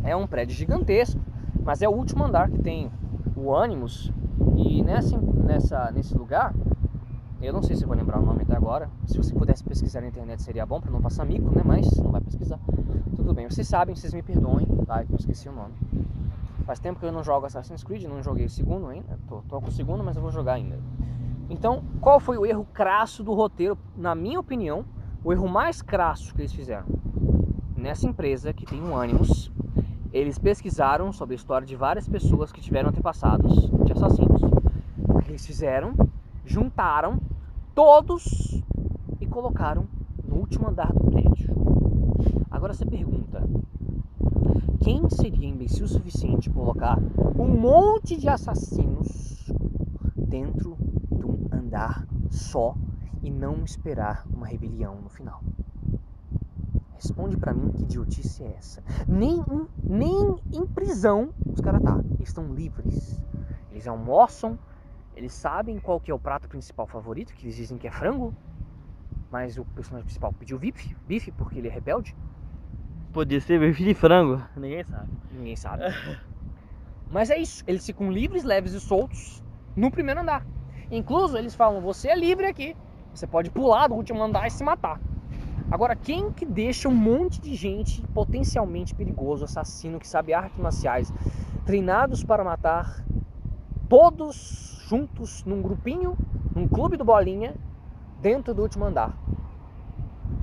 é 0.02 0.16
um 0.16 0.26
prédio 0.26 0.56
gigantesco, 0.56 1.20
mas 1.64 1.82
é 1.82 1.88
o 1.88 1.92
último 1.92 2.24
andar 2.24 2.50
que 2.50 2.58
tem 2.58 2.90
o 3.36 3.54
Animus. 3.54 4.12
E 4.56 4.82
nessa, 4.82 5.16
nessa, 5.18 5.90
nesse 5.92 6.16
lugar 6.16 6.52
Eu 7.40 7.52
não 7.52 7.62
sei 7.62 7.76
se 7.76 7.84
vou 7.84 7.94
lembrar 7.94 8.18
o 8.18 8.26
nome 8.26 8.42
até 8.42 8.56
agora. 8.56 8.90
Se 9.06 9.16
você 9.16 9.32
pudesse 9.32 9.62
pesquisar 9.62 10.00
na 10.00 10.08
internet 10.08 10.42
seria 10.42 10.66
bom 10.66 10.80
pra 10.80 10.90
não 10.90 11.00
passar 11.00 11.24
mico, 11.24 11.54
né? 11.54 11.62
Mas 11.64 11.88
não 11.98 12.10
vai 12.10 12.20
pesquisar. 12.20 12.58
Tudo 13.14 13.32
bem, 13.32 13.48
vocês 13.48 13.68
sabem, 13.68 13.94
vocês 13.94 14.12
me 14.12 14.22
perdoem, 14.22 14.66
tá? 14.84 15.04
Que 15.04 15.12
eu 15.12 15.16
esqueci 15.16 15.48
o 15.48 15.52
nome. 15.52 15.74
Faz 16.66 16.80
tempo 16.80 16.98
que 16.98 17.06
eu 17.06 17.12
não 17.12 17.22
jogo 17.22 17.46
Assassin's 17.46 17.84
Creed, 17.84 18.04
não 18.04 18.22
joguei 18.24 18.44
o 18.44 18.50
segundo 18.50 18.88
ainda. 18.88 19.16
Tô, 19.28 19.40
tô 19.48 19.60
com 19.60 19.68
o 19.68 19.72
segundo, 19.72 20.02
mas 20.02 20.16
eu 20.16 20.22
vou 20.22 20.32
jogar 20.32 20.54
ainda. 20.54 20.80
Então, 21.48 21.84
qual 22.00 22.18
foi 22.18 22.36
o 22.36 22.44
erro 22.44 22.66
crasso 22.74 23.22
do 23.22 23.32
roteiro? 23.34 23.78
Na 23.96 24.16
minha 24.16 24.40
opinião, 24.40 24.84
o 25.22 25.32
erro 25.32 25.48
mais 25.48 25.82
crasso 25.82 26.34
que 26.34 26.42
eles 26.42 26.52
fizeram 26.52 26.86
nessa 27.78 28.06
empresa 28.06 28.52
que 28.52 28.66
tem 28.66 28.82
um 28.82 28.96
Animus, 28.96 29.50
eles 30.12 30.38
pesquisaram 30.38 31.12
sobre 31.12 31.34
a 31.34 31.36
história 31.36 31.66
de 31.66 31.76
várias 31.76 32.08
pessoas 32.08 32.50
que 32.50 32.60
tiveram 32.60 32.90
antepassados 32.90 33.70
de 33.84 33.92
assassinos. 33.92 34.42
O 35.08 35.20
que 35.20 35.30
eles 35.30 35.46
fizeram? 35.46 35.94
Juntaram 36.44 37.20
todos 37.74 38.62
e 39.20 39.26
colocaram 39.26 39.86
no 40.26 40.36
último 40.36 40.68
andar 40.68 40.92
do 40.92 41.04
prédio. 41.10 41.54
Agora 42.50 42.74
você 42.74 42.84
pergunta: 42.84 43.42
quem 44.82 45.08
seria 45.08 45.48
imbecil 45.48 45.84
o 45.84 45.88
suficiente 45.88 46.50
colocar 46.50 46.98
um 47.38 47.48
monte 47.48 48.16
de 48.16 48.28
assassinos 48.28 49.52
dentro 50.16 50.76
de 51.12 51.24
um 51.24 51.46
andar 51.52 52.06
só 52.30 52.74
e 53.28 53.30
não 53.30 53.62
esperar 53.62 54.26
uma 54.32 54.46
rebelião 54.46 54.96
no 55.02 55.10
final? 55.10 55.42
Responde 56.94 57.36
pra 57.36 57.52
mim 57.52 57.70
que 57.70 57.82
idiotice 57.82 58.42
é 58.42 58.54
essa. 58.58 58.82
Nem, 59.06 59.40
em- 59.40 59.68
nem 59.84 60.38
em 60.50 60.66
prisão 60.66 61.28
os 61.46 61.60
caras 61.60 61.82
tá. 61.82 62.00
Eles 62.16 62.28
estão 62.30 62.54
livres. 62.54 63.22
Eles 63.70 63.86
almoçam, 63.86 64.58
eles 65.14 65.34
sabem 65.34 65.78
qual 65.78 66.00
que 66.00 66.10
é 66.10 66.14
o 66.14 66.18
prato 66.18 66.48
principal 66.48 66.86
favorito, 66.86 67.34
que 67.34 67.44
eles 67.44 67.54
dizem 67.54 67.76
que 67.76 67.86
é 67.86 67.90
frango. 67.90 68.34
Mas 69.30 69.58
o 69.58 69.64
personagem 69.66 70.06
principal 70.06 70.32
pediu 70.32 70.58
bife, 70.58 70.96
bife 71.06 71.30
porque 71.32 71.58
ele 71.58 71.68
é 71.68 71.70
rebelde. 71.70 72.16
Podia 73.12 73.40
ser 73.42 73.60
bife 73.60 73.84
de 73.84 73.92
frango, 73.92 74.42
ninguém 74.56 74.84
sabe. 74.84 75.08
Ninguém 75.30 75.54
sabe. 75.56 75.82
Mas 77.12 77.28
é 77.28 77.36
isso, 77.36 77.62
eles 77.66 77.84
ficam 77.84 78.10
livres, 78.10 78.42
leves 78.42 78.72
e 78.72 78.80
soltos 78.80 79.42
no 79.76 79.90
primeiro 79.90 80.20
andar. 80.20 80.44
Incluso 80.90 81.36
eles 81.36 81.54
falam: 81.54 81.80
você 81.82 82.08
é 82.08 82.16
livre 82.16 82.46
aqui. 82.46 82.74
Você 83.14 83.26
pode 83.26 83.50
pular 83.50 83.88
do 83.88 83.94
último 83.94 84.22
andar 84.22 84.46
e 84.46 84.50
se 84.50 84.62
matar. 84.62 85.00
Agora, 85.70 85.94
quem 85.94 86.32
que 86.32 86.46
deixa 86.46 86.88
um 86.88 86.94
monte 86.94 87.40
de 87.40 87.54
gente 87.54 88.00
potencialmente 88.08 88.94
perigoso, 88.94 89.44
assassino, 89.44 89.98
que 89.98 90.08
sabe 90.08 90.32
artes 90.32 90.58
marciais, 90.58 91.12
treinados 91.66 92.24
para 92.24 92.42
matar, 92.42 93.04
todos 93.88 94.82
juntos 94.88 95.44
num 95.44 95.60
grupinho, 95.60 96.16
num 96.54 96.66
clube 96.66 96.96
do 96.96 97.04
bolinha, 97.04 97.54
dentro 98.20 98.54
do 98.54 98.62
último 98.62 98.84
andar? 98.84 99.14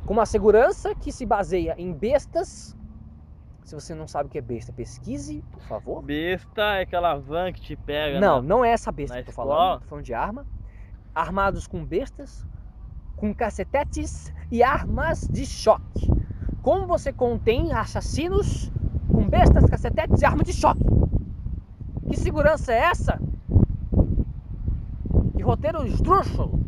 Com 0.05 0.13
uma 0.13 0.25
segurança 0.25 0.93
que 0.93 1.11
se 1.11 1.25
baseia 1.25 1.73
em 1.77 1.91
bestas 1.91 2.75
se 3.65 3.73
você 3.73 3.95
não 3.95 4.07
sabe 4.07 4.27
o 4.27 4.31
que 4.31 4.37
é 4.37 4.41
besta, 4.41 4.71
pesquise, 4.71 5.43
por 5.51 5.61
favor. 5.63 6.03
Besta 6.03 6.75
é 6.75 6.83
aquela 6.83 7.15
van 7.15 7.51
que 7.51 7.59
te 7.59 7.75
pega. 7.75 8.19
Não, 8.19 8.39
né? 8.39 8.47
não 8.47 8.63
é 8.63 8.69
essa 8.69 8.91
besta 8.91 9.15
na 9.15 9.23
que 9.23 9.29
eu 9.29 9.33
tô 9.33 9.35
falando. 9.35 9.81
Tô 9.81 9.87
falando 9.87 10.05
de 10.05 10.13
arma. 10.13 10.45
Armados 11.15 11.65
com 11.65 11.83
bestas, 11.83 12.45
com 13.15 13.33
cacetetes 13.33 14.33
e 14.51 14.63
armas 14.63 15.27
de 15.27 15.45
choque. 15.45 16.11
Como 16.61 16.87
você 16.87 17.13
contém 17.13 17.73
assassinos 17.73 18.71
com 19.11 19.27
bestas, 19.27 19.65
cacetetes 19.65 20.21
e 20.21 20.25
armas 20.25 20.45
de 20.45 20.53
choque? 20.53 20.83
Que 22.09 22.17
segurança 22.17 22.73
é 22.73 22.79
essa? 22.79 23.19
Que 25.35 25.41
roteiro 25.43 25.85
esdrúxulo? 25.85 26.59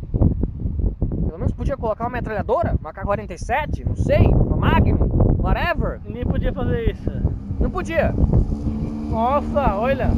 Pelo 1.26 1.38
menos 1.38 1.52
podia 1.52 1.76
colocar 1.76 2.04
uma 2.04 2.10
metralhadora, 2.10 2.74
uma 2.80 2.92
K-47, 2.92 3.86
não 3.86 3.96
sei, 3.96 4.26
uma 4.26 4.56
Magnum, 4.56 5.08
whatever. 5.38 6.00
Ninguém 6.04 6.24
podia 6.24 6.52
fazer 6.52 6.92
isso. 6.92 7.10
Não 7.60 7.70
podia. 7.70 8.12
Nossa, 9.10 9.76
olha! 9.76 10.10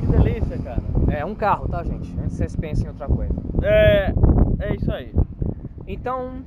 Que 0.00 0.06
delícia, 0.06 0.58
cara. 0.58 0.82
É 1.10 1.24
um 1.24 1.34
carro, 1.34 1.68
tá, 1.68 1.82
gente? 1.84 2.14
Antes 2.18 2.36
vocês 2.36 2.56
pensem 2.56 2.86
em 2.86 2.88
outra 2.88 3.06
coisa. 3.06 3.34
É. 3.62 4.12
É 4.58 4.74
isso 4.74 4.90
aí. 4.92 5.12
Então, 5.86 6.44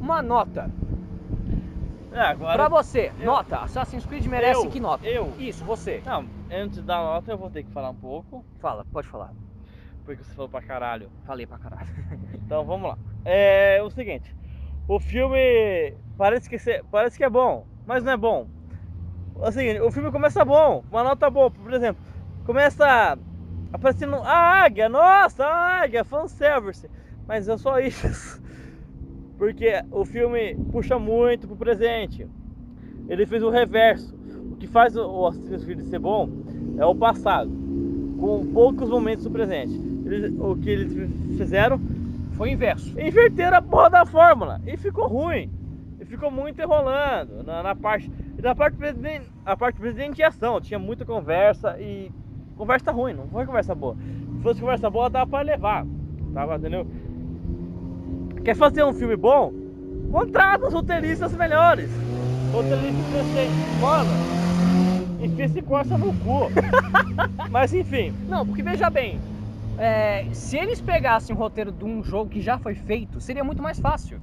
uma 0.00 0.22
nota. 0.22 0.70
É, 2.12 2.20
agora. 2.20 2.56
Pra 2.56 2.68
você, 2.68 3.12
eu- 3.18 3.26
nota. 3.26 3.58
Assassin's 3.58 4.04
Creed 4.04 4.26
merece 4.26 4.64
Eu, 4.64 4.70
que 4.70 4.80
nota? 4.80 5.06
eu. 5.06 5.32
Isso, 5.38 5.64
você. 5.64 6.02
Não, 6.04 6.24
antes 6.50 6.82
da 6.82 6.98
nota 6.98 7.30
eu 7.30 7.38
vou 7.38 7.50
ter 7.50 7.62
que 7.62 7.70
falar 7.70 7.90
um 7.90 7.94
pouco, 7.94 8.44
Fala, 8.58 8.84
pode 8.92 9.06
falar. 9.06 9.30
porque 10.04 10.24
você 10.24 10.34
falou 10.34 10.48
pra 10.48 10.60
caralho. 10.62 11.10
Falei 11.24 11.46
pra 11.46 11.58
caralho. 11.58 11.86
Então 12.34 12.64
vamos 12.64 12.90
lá. 12.90 12.98
É 13.24 13.80
o 13.84 13.90
seguinte, 13.90 14.34
o 14.88 14.98
filme 14.98 15.94
parece 16.18 16.48
que, 16.50 16.58
se- 16.58 16.82
parece 16.90 17.16
que 17.16 17.22
é 17.22 17.30
bom, 17.30 17.64
mas 17.86 18.02
não 18.02 18.12
é 18.12 18.16
bom. 18.16 18.48
Assim, 19.42 19.78
o 19.78 19.90
filme 19.92 20.10
começa 20.10 20.44
bom, 20.44 20.82
uma 20.90 21.04
nota 21.04 21.30
boa, 21.30 21.48
por 21.50 21.72
exemplo, 21.72 22.02
começa 22.44 23.16
aparecendo 23.72 24.16
a 24.16 24.64
águia, 24.64 24.88
nossa, 24.88 25.44
a 25.46 25.82
águia, 25.82 26.02
fanservice. 26.04 26.90
Mas 27.30 27.48
é 27.48 27.56
só 27.56 27.78
isso. 27.78 28.42
Porque 29.38 29.72
o 29.92 30.04
filme 30.04 30.56
puxa 30.72 30.98
muito 30.98 31.46
pro 31.46 31.54
presente. 31.54 32.26
Ele 33.08 33.24
fez 33.24 33.40
o 33.44 33.50
reverso. 33.50 34.12
O 34.50 34.56
que 34.56 34.66
faz 34.66 34.96
o- 34.96 35.26
Assassin's 35.28 35.64
Creed 35.64 35.80
ser 35.82 36.00
bom 36.00 36.28
é 36.76 36.84
o 36.84 36.92
passado, 36.92 37.48
com 38.18 38.44
poucos 38.52 38.90
momentos 38.90 39.22
do 39.26 39.30
presente. 39.30 39.72
Eles- 40.04 40.34
o 40.40 40.56
que 40.56 40.70
eles 40.70 40.92
fizeram 41.38 41.80
Foi 42.32 42.50
inverso. 42.50 42.98
inverteram 43.00 43.58
a 43.58 43.62
porra 43.62 43.90
da 43.90 44.04
fórmula 44.04 44.60
e 44.66 44.76
ficou 44.76 45.06
ruim. 45.06 45.48
E 46.00 46.04
ficou 46.04 46.32
muito 46.32 46.60
enrolando 46.60 47.44
na, 47.44 47.62
na 47.62 47.76
parte. 47.76 48.10
Na 48.42 48.56
parte 48.56 48.76
presidente, 48.76 49.30
a 49.46 49.56
parte 49.56 49.78
presidenciação, 49.78 50.60
tinha 50.60 50.80
muita 50.80 51.04
conversa 51.04 51.80
e. 51.80 52.10
Conversa 52.56 52.90
ruim, 52.90 53.12
não 53.12 53.28
foi 53.28 53.46
conversa 53.46 53.72
boa. 53.72 53.94
Se 54.36 54.42
fosse 54.42 54.60
conversa 54.60 54.90
boa, 54.90 55.08
dava 55.08 55.30
pra 55.30 55.42
levar. 55.42 55.86
Tava, 56.34 56.56
entendeu? 56.56 56.86
Quer 58.44 58.56
fazer 58.56 58.84
um 58.84 58.92
filme 58.92 59.16
bom? 59.16 59.52
Contrata 60.10 60.66
os 60.66 60.72
roteiristas 60.74 61.32
melhores. 61.34 61.90
Roteiristas 62.52 63.06
presentes. 63.06 63.78
Mano, 63.78 64.12
enfia 65.20 65.44
esse 65.44 65.62
coça 65.62 65.96
no 65.98 66.12
cu. 66.14 66.48
Mas 67.50 67.72
enfim, 67.74 68.12
Não, 68.28 68.44
porque 68.46 68.62
veja 68.62 68.88
bem. 68.90 69.20
é, 69.78 70.26
se 70.32 70.56
eles 70.56 70.80
pegassem 70.80 71.34
o 71.34 71.38
roteiro 71.38 71.70
de 71.70 71.84
um 71.84 72.02
jogo 72.02 72.30
que 72.30 72.40
já 72.40 72.58
foi 72.58 72.74
feito, 72.74 73.20
seria 73.20 73.44
muito 73.44 73.62
mais 73.62 73.78
fácil. 73.78 74.20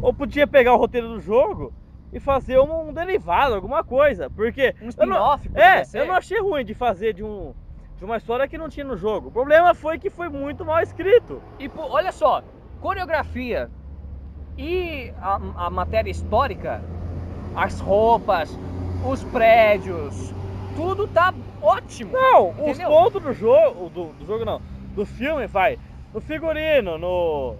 Ou 0.00 0.12
podia 0.12 0.46
pegar 0.46 0.74
o 0.74 0.78
roteiro 0.78 1.08
do 1.08 1.20
jogo 1.20 1.72
e 2.12 2.18
fazer 2.20 2.58
um, 2.58 2.88
um 2.88 2.92
derivado, 2.92 3.54
alguma 3.54 3.82
coisa. 3.82 4.28
Porque. 4.30 4.74
Um 4.82 4.88
eu 4.98 5.06
não- 5.06 5.16
spin-off, 5.16 5.48
poderia 5.48 5.68
É, 5.80 5.84
ser. 5.84 5.98
eu 6.00 6.06
não 6.06 6.14
achei 6.14 6.40
ruim 6.40 6.64
de 6.64 6.74
fazer 6.74 7.14
de, 7.14 7.22
um, 7.24 7.52
de 7.98 8.04
uma 8.04 8.16
história 8.16 8.46
que 8.48 8.58
não 8.58 8.68
tinha 8.68 8.84
no 8.84 8.96
jogo. 8.96 9.28
O 9.28 9.32
problema 9.32 9.74
foi 9.74 9.98
que 9.98 10.10
foi 10.10 10.28
muito 10.28 10.64
mal 10.64 10.80
escrito. 10.82 11.42
E 11.58 11.68
pô, 11.68 11.82
olha 11.90 12.10
só, 12.12 12.42
coreografia 12.80 13.70
e 14.56 15.12
a, 15.20 15.66
a 15.66 15.70
matéria 15.70 16.10
histórica, 16.10 16.80
as 17.54 17.78
roupas, 17.80 18.56
os 19.06 19.22
prédios, 19.24 20.34
tudo 20.76 21.06
tá 21.08 21.32
ótimo. 21.62 22.12
Não, 22.12 22.50
os 22.50 22.58
Entendeu? 22.58 22.88
pontos 22.88 23.22
do 23.22 23.32
jogo. 23.32 23.88
Do, 23.90 24.12
do 24.12 24.26
jogo 24.26 24.44
não. 24.44 24.60
Do 24.94 25.04
filme 25.06 25.46
vai. 25.46 25.78
No 26.12 26.20
figurino, 26.20 26.98
no. 26.98 27.56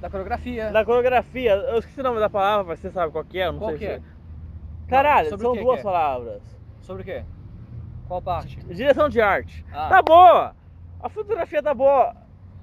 Da 0.00 0.10
coreografia. 0.10 0.70
Na 0.70 0.84
coreografia. 0.84 1.52
Eu 1.52 1.78
esqueci 1.78 2.00
o 2.00 2.04
nome 2.04 2.20
da 2.20 2.28
palavra, 2.28 2.64
mas 2.64 2.80
você 2.80 2.90
sabe 2.90 3.12
qual 3.12 3.24
que 3.24 3.38
é, 3.38 3.46
eu 3.46 3.52
não 3.52 3.58
Qual 3.58 3.70
sei 3.70 3.78
que 3.78 3.84
se- 3.86 3.92
é? 3.92 4.00
Caralho, 4.88 5.30
Sobre 5.30 5.46
o 5.46 5.48
são 5.50 5.56
que 5.56 5.64
duas 5.64 5.76
que 5.76 5.80
é? 5.80 5.82
palavras. 5.90 6.42
Sobre 6.80 7.02
o 7.02 7.04
quê? 7.04 7.24
Qual 8.06 8.20
parte? 8.20 8.58
Direção 8.66 9.08
de 9.08 9.20
arte. 9.20 9.64
Ah. 9.72 9.88
Tá 9.88 10.02
boa! 10.02 10.54
A 11.00 11.08
fotografia 11.08 11.62
tá 11.62 11.72
boa. 11.72 12.14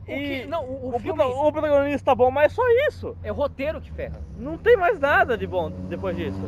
O 0.09 0.13
E 0.13 0.41
que- 0.41 0.45
não, 0.47 0.65
o, 0.65 0.91
o 0.91 0.95
o, 0.95 0.99
filme 0.99 1.23
o 1.23 1.51
protagonista 1.51 2.05
tá 2.05 2.15
bom, 2.15 2.31
mas 2.31 2.51
é 2.51 2.55
só 2.55 2.63
isso. 2.87 3.15
é 3.23 3.31
o 3.31 3.35
roteiro 3.35 3.79
que 3.79 3.91
ferra. 3.91 4.19
Não 4.37 4.57
tem 4.57 4.75
mais 4.77 4.99
nada 4.99 5.37
de 5.37 5.45
bom 5.45 5.69
depois 5.89 6.15
disso. 6.17 6.39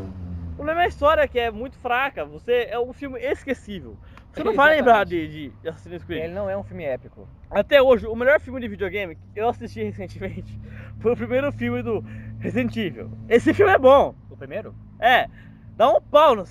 O 0.54 0.56
problema 0.56 0.82
é 0.82 0.86
a 0.86 0.88
história, 0.88 1.28
que 1.28 1.40
é 1.40 1.50
muito 1.50 1.78
fraca. 1.78 2.24
Você 2.26 2.68
é 2.70 2.80
um 2.80 2.94
filme 2.94 3.20
esquecível. 3.20 3.96
Você 4.32 4.44
não 4.44 4.54
vai 4.54 4.76
lembrar 4.76 5.06
de, 5.06 5.50
de 5.62 5.68
Assassin's 5.70 6.04
Creed. 6.04 6.24
Ele 6.26 6.34
não 6.34 6.50
é 6.50 6.56
um 6.56 6.64
filme 6.64 6.84
épico. 6.84 7.28
Até 7.50 7.82
hoje, 7.82 8.06
o 8.08 8.16
melhor 8.16 8.40
filme 8.40 8.62
de 8.62 8.68
videogame 8.68 9.16
que 9.16 9.22
eu 9.40 9.50
assisti 9.50 9.82
recentemente 9.84 10.58
foi 11.00 11.14
o 11.14 11.18
primeiro 11.18 11.52
filme 11.52 11.82
do 11.82 12.04
Resident 12.40 12.76
Evil. 12.78 13.10
Esse 13.28 13.54
filme 13.54 13.72
é 13.74 13.78
bom. 13.80 14.14
O 14.30 14.38
primeiro? 14.38 14.74
É, 15.00 15.28
dá 15.76 15.90
um 15.92 16.00
pau 16.02 16.36
no, 16.36 16.44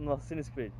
no 0.00 0.12
Assassin's 0.14 0.48
Creed. 0.48 0.72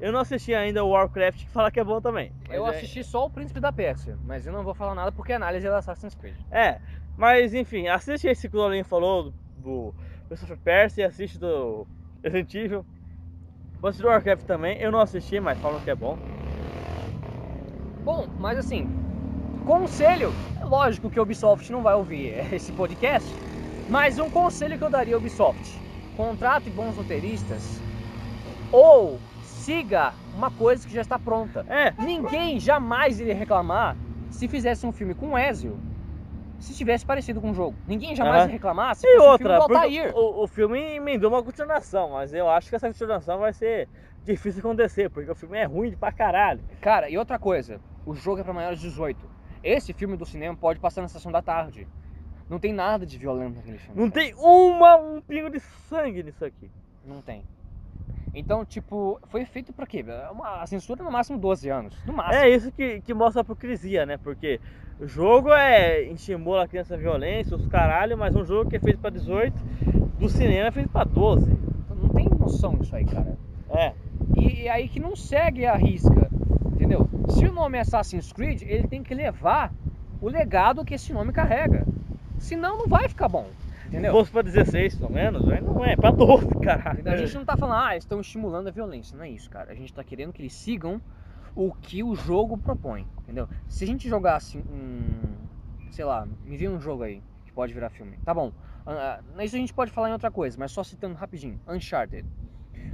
Eu 0.00 0.12
não 0.12 0.20
assisti 0.20 0.52
ainda 0.54 0.84
o 0.84 0.90
Warcraft, 0.90 1.44
que 1.44 1.50
fala 1.50 1.70
que 1.70 1.78
é 1.80 1.84
bom 1.84 2.00
também. 2.00 2.32
Mas 2.48 2.56
eu 2.56 2.66
é- 2.66 2.70
assisti 2.70 3.02
só 3.04 3.26
o 3.26 3.30
Príncipe 3.30 3.60
da 3.60 3.72
Pérsia, 3.72 4.18
mas 4.24 4.46
eu 4.46 4.52
não 4.52 4.64
vou 4.64 4.74
falar 4.74 4.94
nada 4.94 5.12
porque 5.12 5.32
a 5.32 5.36
análise 5.36 5.66
é 5.66 5.70
da 5.70 5.78
Assassin's 5.78 6.14
Creed. 6.14 6.34
É, 6.50 6.78
mas 7.16 7.54
enfim, 7.54 7.88
assiste 7.88 8.26
esse 8.26 8.48
que 8.48 8.56
o 8.56 8.60
Lolinho 8.60 8.84
falou 8.84 9.32
do, 9.56 9.94
Prince 10.28 10.44
of 10.44 10.56
Persia 10.62 11.04
e 11.04 11.06
assiste 11.06 11.38
do 11.38 11.86
Resident 12.22 12.54
Evil. 12.54 12.86
Vou 13.80 13.88
assistir 13.88 14.02
do 14.02 14.08
Warcraft 14.08 14.44
também, 14.46 14.78
eu 14.80 14.90
não 14.90 15.00
assisti, 15.00 15.38
mas 15.38 15.60
falam 15.60 15.80
que 15.80 15.90
é 15.90 15.94
bom. 15.94 16.18
Bom, 18.04 18.26
mas 18.38 18.58
assim, 18.58 18.86
conselho, 19.64 20.34
é 20.60 20.64
lógico 20.64 21.08
que 21.08 21.18
a 21.18 21.22
Ubisoft 21.22 21.70
não 21.70 21.82
vai 21.82 21.94
ouvir 21.94 22.32
esse 22.52 22.72
podcast, 22.72 23.32
mas 23.88 24.18
um 24.18 24.28
conselho 24.28 24.76
que 24.76 24.84
eu 24.84 24.90
daria 24.90 25.14
à 25.14 25.18
Ubisoft: 25.18 25.80
contrate 26.16 26.70
bons 26.70 26.96
roteiristas 26.96 27.82
ou 28.72 29.20
siga 29.64 30.14
uma 30.34 30.50
coisa 30.50 30.86
que 30.86 30.92
já 30.94 31.00
está 31.00 31.18
pronta. 31.18 31.64
É, 31.68 31.94
Ninguém 32.02 32.60
jamais 32.60 33.18
iria 33.18 33.34
reclamar 33.34 33.96
se 34.30 34.46
fizesse 34.46 34.86
um 34.86 34.92
filme 34.92 35.14
com 35.14 35.38
Ezio 35.38 35.78
se 36.60 36.74
tivesse 36.74 37.04
parecido 37.04 37.40
com 37.40 37.50
o 37.50 37.54
jogo. 37.54 37.76
Ninguém 37.86 38.14
jamais 38.14 38.42
Aham. 38.42 38.46
ia 38.46 38.52
reclamar 38.52 38.94
se 38.94 39.06
e 39.06 39.16
fosse 39.16 39.28
um 39.28 39.30
outra, 39.30 39.88
filme 39.88 40.12
o, 40.14 40.44
o 40.44 40.46
filme 40.46 40.80
emendou 40.96 41.30
uma 41.30 41.42
continuação, 41.42 42.10
mas 42.10 42.32
eu 42.32 42.48
acho 42.48 42.70
que 42.70 42.76
essa 42.76 42.88
continuação 42.88 43.38
vai 43.38 43.52
ser 43.52 43.88
difícil 44.22 44.60
de 44.62 44.66
acontecer, 44.66 45.10
porque 45.10 45.30
o 45.30 45.34
filme 45.34 45.58
é 45.58 45.64
ruim 45.64 45.94
pra 45.94 46.10
caralho. 46.10 46.64
Cara, 46.80 47.08
e 47.10 47.18
outra 47.18 47.38
coisa, 47.38 47.80
o 48.06 48.14
jogo 48.14 48.40
é 48.40 48.44
para 48.44 48.52
maiores 48.52 48.80
de 48.80 48.88
18. 48.88 49.30
Esse 49.62 49.92
filme 49.92 50.16
do 50.16 50.24
cinema 50.24 50.56
pode 50.56 50.80
passar 50.80 51.02
na 51.02 51.08
sessão 51.08 51.30
da 51.30 51.42
tarde. 51.42 51.86
Não 52.48 52.58
tem 52.58 52.72
nada 52.72 53.04
de 53.04 53.18
violento 53.18 53.56
naquele 53.56 53.78
filme. 53.78 54.00
Não 54.00 54.10
tem 54.10 54.34
uma, 54.34 54.96
um 54.96 55.20
pingo 55.20 55.50
de 55.50 55.60
sangue 55.60 56.22
nisso 56.22 56.44
aqui. 56.44 56.70
Não 57.04 57.20
tem. 57.20 57.44
Então, 58.34 58.64
tipo, 58.64 59.20
foi 59.28 59.44
feito 59.44 59.72
pra 59.72 59.86
quê? 59.86 60.04
É 60.06 60.30
Uma, 60.30 60.62
a 60.62 60.66
censura 60.66 61.04
no 61.04 61.10
máximo 61.10 61.38
12 61.38 61.68
anos. 61.68 61.96
No 62.04 62.12
máximo. 62.12 62.42
É 62.44 62.50
isso 62.50 62.72
que, 62.72 63.00
que 63.00 63.14
mostra 63.14 63.40
a 63.40 63.44
hipocrisia, 63.44 64.04
né? 64.04 64.16
Porque 64.16 64.60
o 64.98 65.06
jogo 65.06 65.52
é 65.52 66.02
estimula 66.02 66.64
a 66.64 66.68
criança 66.68 66.94
à 66.94 66.96
violência, 66.96 67.56
os 67.56 67.66
caralho, 67.68 68.18
mas 68.18 68.34
um 68.34 68.44
jogo 68.44 68.68
que 68.68 68.76
é 68.76 68.80
feito 68.80 68.98
pra 68.98 69.10
18, 69.10 69.54
do 70.18 70.28
cinema 70.28 70.68
é 70.68 70.70
feito 70.72 70.88
pra 70.88 71.04
12. 71.04 71.50
Então, 71.50 71.96
Não 71.96 72.08
tem 72.08 72.28
noção 72.28 72.76
disso 72.76 72.96
aí, 72.96 73.04
cara. 73.04 73.38
É. 73.70 73.92
E, 74.36 74.62
e 74.62 74.68
aí 74.68 74.88
que 74.88 74.98
não 74.98 75.14
segue 75.14 75.64
a 75.66 75.76
risca, 75.76 76.28
entendeu? 76.72 77.08
Se 77.28 77.46
o 77.46 77.52
nome 77.52 77.78
é 77.78 77.82
Assassin's 77.82 78.32
Creed, 78.32 78.62
ele 78.62 78.88
tem 78.88 79.02
que 79.02 79.14
levar 79.14 79.72
o 80.20 80.28
legado 80.28 80.84
que 80.84 80.94
esse 80.94 81.12
nome 81.12 81.32
carrega. 81.32 81.86
Senão 82.38 82.78
não 82.78 82.88
vai 82.88 83.08
ficar 83.08 83.28
bom, 83.28 83.46
Se 83.94 83.98
entendeu? 84.00 84.12
fosse 84.12 84.32
pra 84.32 84.42
16, 84.42 84.96
pelo 84.96 85.12
menos, 85.12 85.44
não 85.44 85.84
é, 85.84 85.94
pra 85.94 86.10
12, 86.10 86.48
caralho. 86.60 87.08
A 87.08 87.16
gente 87.16 87.34
não 87.36 87.44
tá 87.44 87.56
falando, 87.56 87.78
ah, 87.78 87.96
estão 87.96 88.20
estimulando 88.20 88.66
a 88.66 88.70
violência, 88.72 89.16
não 89.16 89.24
é 89.24 89.30
isso, 89.30 89.48
cara. 89.48 89.70
A 89.70 89.74
gente 89.74 89.94
tá 89.94 90.02
querendo 90.02 90.32
que 90.32 90.42
eles 90.42 90.52
sigam 90.52 91.00
o 91.54 91.72
que 91.72 92.02
o 92.02 92.16
jogo 92.16 92.58
propõe, 92.58 93.06
entendeu? 93.20 93.48
Se 93.68 93.84
a 93.84 93.86
gente 93.86 94.08
jogasse 94.08 94.58
um, 94.58 95.00
sei 95.92 96.04
lá, 96.04 96.26
me 96.44 96.56
vê 96.56 96.68
um 96.68 96.80
jogo 96.80 97.04
aí 97.04 97.22
que 97.46 97.52
pode 97.52 97.72
virar 97.72 97.88
filme. 97.88 98.18
Tá 98.24 98.34
bom. 98.34 98.52
Ah, 98.84 99.20
ah, 99.36 99.44
isso 99.44 99.54
a 99.54 99.60
gente 99.60 99.72
pode 99.72 99.92
falar 99.92 100.08
em 100.08 100.12
outra 100.12 100.30
coisa, 100.30 100.56
mas 100.58 100.72
só 100.72 100.82
citando 100.82 101.14
rapidinho. 101.14 101.60
Uncharted. 101.68 102.26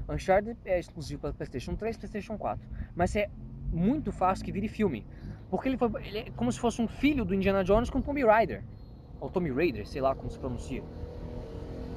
Uncharted 0.07 0.59
é 0.67 0.79
exclusivo 0.79 1.23
para 1.23 1.33
PlayStation 1.33 1.77
3 1.77 1.97
e 1.97 1.99
PlayStation 1.99 2.37
4, 2.37 2.69
mas 2.95 3.17
é 3.17 3.31
muito 3.73 4.13
fácil 4.13 4.45
que 4.45 4.53
vire 4.53 4.69
filme, 4.69 5.07
porque 5.49 5.67
ele, 5.67 5.79
foi, 5.79 5.91
ele 6.05 6.19
é 6.19 6.31
como 6.37 6.53
se 6.53 6.61
fosse 6.61 6.83
um 6.83 6.89
filho 6.89 7.25
do 7.25 7.35
Indiana 7.35 7.65
Jones 7.65 7.89
com 7.89 8.03
Tomb 8.03 8.23
Raider, 8.23 8.63
ou 9.21 9.29
Tomb 9.29 9.51
Raider, 9.53 9.87
sei 9.87 10.01
lá 10.01 10.15
como 10.15 10.31
se 10.31 10.39
pronuncia. 10.39 10.83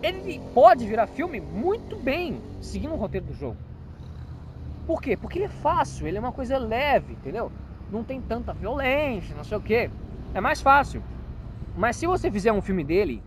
Ele 0.01 0.41
pode 0.53 0.85
virar 0.85 1.07
filme 1.07 1.39
muito 1.39 1.95
bem, 1.97 2.41
seguindo 2.59 2.93
o 2.93 2.97
roteiro 2.97 3.25
do 3.27 3.33
jogo. 3.33 3.57
Por 4.85 5.01
quê? 5.01 5.15
Porque 5.15 5.39
ele 5.39 5.45
é 5.45 5.49
fácil, 5.49 6.05
ele 6.05 6.17
é 6.17 6.19
uma 6.19 6.33
coisa 6.33 6.57
leve, 6.57 7.13
entendeu? 7.13 7.51
Não 7.89 8.03
tem 8.03 8.21
tanta 8.21 8.53
violência, 8.53 9.35
não 9.35 9.45
sei 9.45 9.57
o 9.57 9.61
quê. 9.61 9.89
É 10.33 10.41
mais 10.41 10.61
fácil. 10.61 11.01
Mas 11.77 11.95
se 11.95 12.05
você 12.05 12.29
fizer 12.29 12.51
um 12.51 12.61
filme 12.61 12.83
dele 12.83 13.23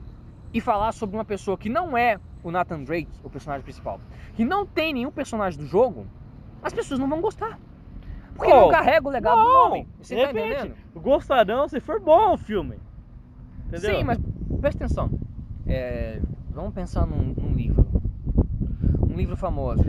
e 0.52 0.60
falar 0.60 0.92
sobre 0.92 1.16
uma 1.16 1.24
pessoa 1.24 1.56
que 1.56 1.70
não 1.70 1.96
é 1.96 2.20
o 2.42 2.50
Nathan 2.50 2.82
Drake, 2.84 3.08
o 3.24 3.30
personagem 3.30 3.64
principal, 3.64 3.98
que 4.34 4.44
não 4.44 4.66
tem 4.66 4.92
nenhum 4.92 5.10
personagem 5.10 5.58
do 5.58 5.66
jogo, 5.66 6.06
as 6.62 6.74
pessoas 6.74 7.00
não 7.00 7.08
vão 7.08 7.20
gostar. 7.20 7.58
Porque 8.34 8.52
Oh, 8.52 8.62
não 8.62 8.68
carrega 8.70 9.08
o 9.08 9.10
legado 9.10 9.36
do 9.36 9.44
não, 9.44 9.70
nome. 9.70 9.88
Você 9.98 10.14
tá 10.14 10.26
repente, 10.26 10.52
entendendo? 10.52 10.76
Gostarão 10.94 11.66
se 11.68 11.80
for 11.80 11.98
bom 11.98 12.34
o 12.34 12.36
filme. 12.36 12.78
Entendeu? 13.68 13.98
Sim, 13.98 14.04
mas 14.04 14.18
presta 14.60 14.84
atenção. 14.84 15.10
É, 15.66 16.20
vamos 16.50 16.72
pensar 16.74 17.06
num, 17.06 17.34
num 17.36 17.54
livro. 17.54 17.86
Um 19.02 19.16
livro 19.16 19.36
famoso. 19.36 19.84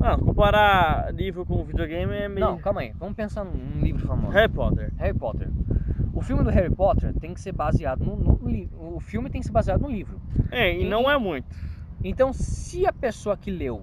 Ah, 0.00 0.16
comparar 0.18 1.14
livro 1.14 1.46
com 1.46 1.62
videogame 1.64 2.12
é 2.12 2.28
meio. 2.28 2.46
Não, 2.46 2.58
calma 2.58 2.80
aí. 2.80 2.92
Vamos 2.98 3.14
pensar 3.14 3.44
num, 3.44 3.52
num 3.52 3.80
livro 3.82 4.04
famoso. 4.06 4.32
Harry 4.32 4.50
Potter. 4.52 4.92
Harry 4.96 5.16
Potter. 5.16 5.48
O 6.12 6.20
filme 6.20 6.42
do 6.42 6.50
Harry 6.50 6.74
Potter 6.74 7.12
tem 7.14 7.32
que 7.32 7.40
ser 7.40 7.52
baseado 7.52 8.04
no, 8.04 8.16
no 8.16 8.48
livro. 8.48 8.94
O 8.96 9.00
filme 9.00 9.30
tem 9.30 9.40
que 9.40 9.46
ser 9.46 9.52
baseado 9.52 9.80
no 9.80 9.90
livro. 9.90 10.20
É, 10.50 10.76
e 10.76 10.82
E- 10.84 10.88
não 10.88 11.10
é 11.10 11.16
muito. 11.16 11.46
Então, 12.04 12.32
se 12.32 12.84
a 12.86 12.92
pessoa 12.92 13.36
que 13.36 13.50
leu 13.50 13.82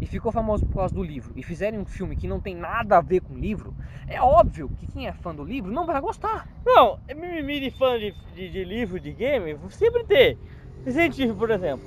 e 0.00 0.06
ficou 0.06 0.30
famoso 0.30 0.64
por 0.66 0.76
causa 0.76 0.94
do 0.94 1.02
livro 1.02 1.32
e 1.36 1.42
fizerem 1.42 1.78
um 1.78 1.84
filme 1.84 2.16
que 2.16 2.28
não 2.28 2.40
tem 2.40 2.54
nada 2.54 2.98
a 2.98 3.00
ver 3.00 3.20
com 3.20 3.34
o 3.34 3.38
livro, 3.38 3.74
é 4.06 4.20
óbvio 4.20 4.68
que 4.78 4.86
quem 4.86 5.06
é 5.06 5.12
fã 5.12 5.34
do 5.34 5.44
livro 5.44 5.70
não 5.72 5.86
vai 5.86 6.00
gostar. 6.00 6.46
Não, 6.64 6.98
mimimi 7.14 7.60
de 7.60 7.70
fã 7.70 7.98
de, 7.98 8.12
de, 8.34 8.48
de 8.50 8.64
livro, 8.64 9.00
de 9.00 9.12
game, 9.12 9.58
sempre 9.70 10.04
ter. 10.04 10.38
Resident 10.84 11.18
Evil, 11.18 11.34
por 11.36 11.50
exemplo. 11.50 11.84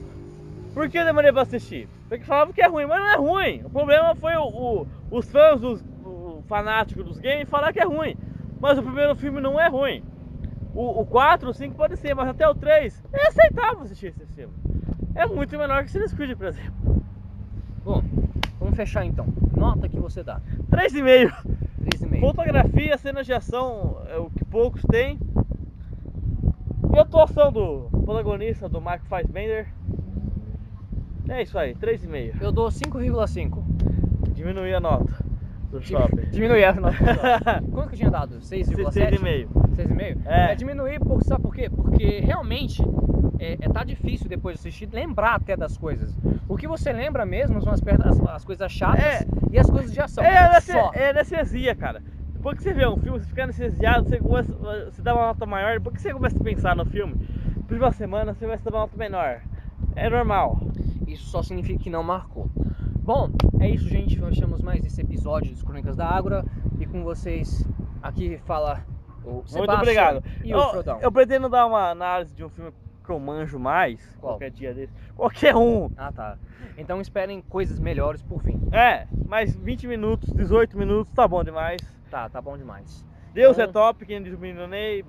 Por 0.74 0.90
que 0.90 0.98
eu 0.98 1.06
demorei 1.06 1.32
pra 1.32 1.42
assistir? 1.42 1.88
Porque 2.08 2.24
falavam 2.24 2.54
que 2.54 2.62
é 2.62 2.68
ruim, 2.68 2.86
mas 2.86 3.00
não 3.00 3.08
é 3.10 3.16
ruim. 3.18 3.62
O 3.66 3.70
problema 3.70 4.16
foi 4.16 4.36
o, 4.36 4.44
o- 4.46 4.88
os 5.10 5.30
fãs, 5.30 5.62
os 5.64 5.84
fanáticos 6.48 7.06
dos 7.06 7.20
games, 7.20 7.50
falar 7.50 7.72
que 7.74 7.80
é 7.80 7.86
ruim. 7.86 8.16
Mas 8.60 8.78
o 8.78 8.84
primeiro 8.84 9.16
filme 9.16 9.40
não 9.42 9.60
é 9.60 9.68
ruim. 9.68 10.04
O, 10.74 11.02
o 11.02 11.06
4, 11.06 11.50
o 11.50 11.54
5 11.54 11.76
pode 11.76 11.98
ser, 11.98 12.14
mas 12.14 12.30
até 12.30 12.48
o 12.48 12.56
3 12.56 13.04
é 13.12 13.28
aceitável 13.28 13.82
assistir 13.84 14.08
esse 14.08 14.26
filme. 14.28 14.54
É 15.16 15.26
muito 15.26 15.58
menor 15.58 15.80
que 15.84 15.90
Assassin's 15.90 16.14
Creed, 16.14 16.38
por 16.38 16.48
exemplo. 16.48 17.02
Bom, 17.84 18.04
vamos 18.60 18.76
fechar 18.76 19.06
então. 19.06 19.26
Nota 19.56 19.90
que 19.90 20.00
você 20.00 20.24
dá. 20.24 20.40
3,5. 20.70 21.32
3,5. 21.84 22.20
Fotografia, 22.20 22.98
cenas 22.98 23.26
de 23.26 23.34
ação, 23.34 23.98
é 24.10 24.18
o 24.18 24.30
que 24.30 24.46
poucos 24.46 24.82
têm. 24.84 25.20
E 26.94 26.98
a 26.98 27.02
atuação 27.02 27.52
do 27.52 27.90
protagonista, 28.04 28.70
do 28.70 28.80
Mark 28.80 29.04
Fassbender. 29.06 29.68
É 31.28 31.42
isso 31.42 31.58
aí, 31.58 31.74
3,5. 31.76 32.42
Eu 32.42 32.52
dou 32.52 32.68
5,5. 32.68 33.64
Diminuir 34.34 34.74
a 34.76 34.80
nota 34.80 35.32
do 35.72 35.82
shopping. 35.82 36.30
Diminuir 36.32 36.66
a 36.66 36.74
nota. 36.74 36.98
Quanto 37.72 37.90
que 37.90 37.96
eu 37.96 38.00
tinha 38.00 38.12
dado? 38.12 38.40
6,7? 38.40 38.92
6,5. 38.92 39.48
6,5? 39.76 40.18
É. 40.26 40.52
É 40.52 40.56
diminuir, 40.56 41.00
por, 41.00 41.24
sabe 41.24 41.42
por 41.42 41.56
quê? 41.56 41.70
Porque 41.70 42.20
realmente 42.20 42.84
é, 43.40 43.54
é, 43.60 43.70
tá 43.70 43.84
difícil 43.84 44.28
depois 44.30 44.56
de 44.56 44.60
assistir 44.62 44.90
lembrar 44.92 45.36
até 45.36 45.56
das 45.58 45.78
coisas. 45.78 46.16
O 46.48 46.58
que 46.58 46.68
você 46.68 46.92
lembra 46.92 47.26
mesmo 47.26 47.62
são 47.62 47.74
as, 47.74 47.82
as, 48.06 48.20
as 48.30 48.46
coisas 48.46 48.72
chatas 48.72 49.04
É. 49.04 49.26
e 49.52 49.58
as 49.60 49.70
coisas 49.70 49.92
de 49.92 50.00
ação. 50.00 50.24
É, 50.24 50.38
aneste- 50.38 50.72
Só. 50.72 50.92
é 50.94 51.10
anestesia, 51.12 51.76
cara. 51.76 52.02
Depois 52.34 52.58
que 52.58 52.64
você 52.64 52.74
vê 52.74 52.88
um 52.88 52.98
filme, 52.98 53.20
você 53.20 53.26
fica 53.28 53.44
anestesiado, 53.44 54.10
você, 54.10 54.18
começa, 54.18 54.52
você 54.92 55.02
dá 55.02 55.14
uma 55.14 55.28
nota 55.28 55.46
maior. 55.46 55.74
Depois 55.74 55.96
que 55.96 56.02
você 56.02 56.14
começa 56.14 56.38
a 56.38 56.44
pensar 56.44 56.76
no 56.76 56.86
filme, 56.86 57.16
uma 57.70 57.92
semana 57.92 58.34
você 58.34 58.46
vai 58.48 58.58
dar 58.58 58.72
uma 58.72 58.80
nota 58.82 58.98
menor. 58.98 59.42
É 59.96 60.10
normal. 60.10 60.60
Isso 61.08 61.26
só 61.26 61.42
significa 61.44 61.84
que 61.84 61.90
não 61.90 62.04
marcou. 62.04 62.50
Bom, 63.04 63.30
é 63.60 63.70
isso, 63.70 63.88
gente. 63.88 64.20
Temos 64.40 64.62
mais 64.62 64.86
esse 64.86 65.02
episódio 65.02 65.52
dos 65.52 65.64
Crônicas 65.64 65.96
da 65.96 66.08
Ágora. 66.08 66.44
E 66.80 66.86
com 66.86 67.04
vocês, 67.04 67.66
aqui 68.02 68.38
fala 68.46 68.82
o 69.24 69.44
Sebastião 69.46 69.60
Muito 69.60 69.74
obrigado. 69.74 70.24
e 70.44 70.54
o 70.54 70.58
eu, 70.58 70.70
Frodão. 70.70 71.00
eu 71.02 71.12
pretendo 71.12 71.48
dar 71.50 71.66
uma 71.68 71.90
análise 71.92 72.34
de 72.36 72.44
um 72.44 72.50
filme 72.50 72.72
que 73.12 73.16
eu 73.16 73.20
manjo 73.20 73.60
mais, 73.60 74.00
Qual? 74.20 74.34
qualquer 74.34 74.52
dia 74.52 74.74
desse. 74.74 74.94
Qualquer 75.16 75.56
um. 75.56 75.90
Ah, 75.98 76.12
tá. 76.12 76.38
Então 76.78 77.02
esperem 77.02 77.42
coisas 77.42 77.78
melhores 77.80 78.24
por 78.24 78.42
fim. 78.42 78.58
É, 78.72 79.06
mais 79.28 79.54
20 79.54 79.88
minutos, 79.88 80.32
18 80.32 80.78
minutos, 80.78 81.14
tá 81.14 81.28
bom 81.28 81.44
demais. 81.44 81.82
Tá, 82.10 82.30
tá 82.30 82.42
bom 82.42 82.58
demais. 82.58 83.06
Deus 83.34 83.58
Bom. 83.58 83.64
é 83.64 83.68
top, 83.68 84.06
quem 84.06 84.22
diz 84.22 84.34
o 84.34 84.38
menino 84.38 84.68
Ney, 84.68 85.04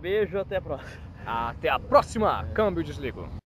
beijo, 0.00 0.38
até 0.38 0.56
a 0.56 0.60
próxima. 0.60 0.90
Até 1.26 1.68
a 1.68 1.78
próxima. 1.78 2.44
Câmbio 2.54 2.84
desligo. 2.84 3.43